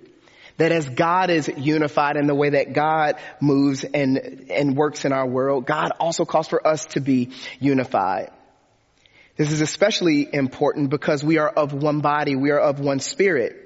That 0.58 0.72
as 0.72 0.90
God 0.90 1.30
is 1.30 1.50
unified 1.56 2.16
in 2.18 2.28
the 2.28 2.36
way 2.36 2.50
that 2.52 2.74
God 2.74 3.18
moves 3.42 3.84
and, 3.84 4.48
and 4.50 4.76
works 4.76 5.06
in 5.06 5.14
our 5.14 5.28
world, 5.28 5.66
God 5.66 5.92
also 6.00 6.26
calls 6.26 6.48
for 6.48 6.66
us 6.66 6.86
to 6.88 7.02
be 7.02 7.32
unified. 7.60 8.32
This 9.38 9.52
is 9.52 9.62
especially 9.62 10.28
important 10.34 10.90
because 10.90 11.24
we 11.24 11.38
are 11.38 11.50
of 11.50 11.74
one 11.74 12.00
body, 12.00 12.36
we 12.36 12.52
are 12.52 12.60
of 12.60 12.80
one 12.80 13.00
spirit. 13.00 13.65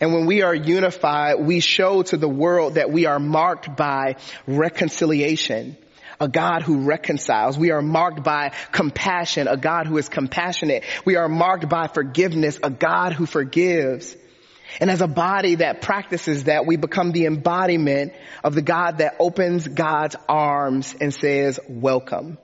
And 0.00 0.12
when 0.12 0.26
we 0.26 0.42
are 0.42 0.54
unified, 0.54 1.40
we 1.40 1.60
show 1.60 2.02
to 2.02 2.16
the 2.16 2.28
world 2.28 2.74
that 2.74 2.90
we 2.90 3.06
are 3.06 3.18
marked 3.18 3.76
by 3.76 4.16
reconciliation. 4.46 5.76
A 6.20 6.28
God 6.28 6.62
who 6.62 6.82
reconciles. 6.82 7.58
We 7.58 7.72
are 7.72 7.82
marked 7.82 8.22
by 8.22 8.52
compassion, 8.70 9.48
a 9.48 9.56
God 9.56 9.86
who 9.86 9.98
is 9.98 10.08
compassionate. 10.08 10.84
We 11.04 11.16
are 11.16 11.28
marked 11.28 11.68
by 11.68 11.88
forgiveness, 11.88 12.58
a 12.62 12.70
God 12.70 13.12
who 13.12 13.26
forgives. 13.26 14.16
And 14.80 14.90
as 14.90 15.00
a 15.00 15.08
body 15.08 15.56
that 15.56 15.82
practices 15.82 16.44
that, 16.44 16.66
we 16.66 16.76
become 16.76 17.12
the 17.12 17.26
embodiment 17.26 18.12
of 18.42 18.54
the 18.54 18.62
God 18.62 18.98
that 18.98 19.16
opens 19.18 19.66
God's 19.66 20.16
arms 20.28 20.94
and 21.00 21.12
says, 21.12 21.58
welcome. 21.68 22.38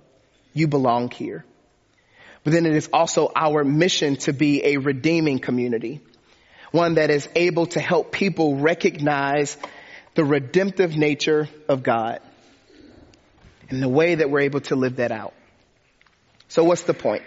You 0.52 0.66
belong 0.66 1.10
here. 1.10 1.44
But 2.42 2.52
then 2.52 2.66
it 2.66 2.74
is 2.74 2.88
also 2.92 3.30
our 3.34 3.64
mission 3.64 4.16
to 4.16 4.32
be 4.32 4.64
a 4.64 4.78
redeeming 4.78 5.38
community 5.38 6.00
one 6.70 6.94
that 6.94 7.10
is 7.10 7.28
able 7.34 7.66
to 7.66 7.80
help 7.80 8.12
people 8.12 8.56
recognize 8.56 9.56
the 10.14 10.24
redemptive 10.24 10.96
nature 10.96 11.48
of 11.68 11.82
God 11.82 12.20
and 13.68 13.82
the 13.82 13.88
way 13.88 14.16
that 14.16 14.30
we're 14.30 14.40
able 14.40 14.60
to 14.62 14.76
live 14.76 14.96
that 14.96 15.12
out. 15.12 15.34
So 16.48 16.64
what's 16.64 16.82
the 16.82 16.94
point? 16.94 17.22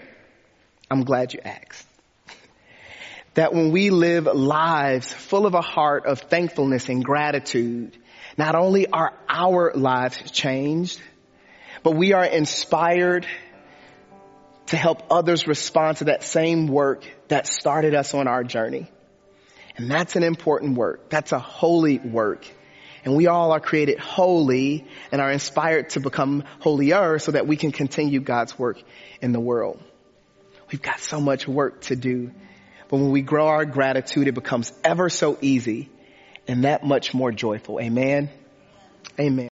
I'm 0.91 1.03
glad 1.03 1.33
you 1.33 1.39
asked. 1.43 1.87
That 3.35 3.51
when 3.51 3.71
we 3.71 3.89
live 3.89 4.25
lives 4.25 5.11
full 5.11 5.47
of 5.47 5.55
a 5.55 5.61
heart 5.61 6.05
of 6.05 6.19
thankfulness 6.19 6.87
and 6.87 7.03
gratitude, 7.03 7.97
not 8.37 8.53
only 8.53 8.85
are 8.85 9.11
our 9.27 9.73
lives 9.73 10.29
changed, 10.29 11.01
but 11.81 11.95
we 11.95 12.13
are 12.13 12.23
inspired 12.25 13.25
to 14.67 14.77
help 14.77 15.11
others 15.11 15.47
respond 15.47 15.97
to 15.97 16.03
that 16.05 16.23
same 16.23 16.67
work 16.67 17.05
that 17.27 17.47
started 17.47 17.95
us 17.95 18.13
on 18.13 18.27
our 18.27 18.43
journey. 18.43 18.87
And 19.75 19.89
that's 19.89 20.15
an 20.15 20.23
important 20.23 20.77
work. 20.77 21.09
That's 21.09 21.31
a 21.31 21.39
holy 21.39 21.99
work. 21.99 22.47
And 23.05 23.15
we 23.15 23.27
all 23.27 23.51
are 23.51 23.59
created 23.59 23.99
holy 23.99 24.87
and 25.11 25.19
are 25.19 25.31
inspired 25.31 25.89
to 25.91 25.99
become 25.99 26.43
holier 26.59 27.19
so 27.19 27.31
that 27.31 27.47
we 27.47 27.57
can 27.57 27.71
continue 27.71 28.19
God's 28.19 28.57
work 28.57 28.81
in 29.21 29.33
the 29.33 29.39
world. 29.39 29.81
We've 30.71 30.81
got 30.81 30.99
so 30.99 31.19
much 31.19 31.47
work 31.47 31.81
to 31.81 31.95
do. 31.95 32.31
But 32.87 32.97
when 32.97 33.11
we 33.11 33.21
grow 33.21 33.47
our 33.47 33.65
gratitude, 33.65 34.27
it 34.27 34.33
becomes 34.33 34.71
ever 34.83 35.09
so 35.09 35.37
easy 35.41 35.89
and 36.47 36.63
that 36.63 36.85
much 36.85 37.13
more 37.13 37.31
joyful. 37.31 37.79
Amen. 37.79 38.29
Amen. 39.19 39.52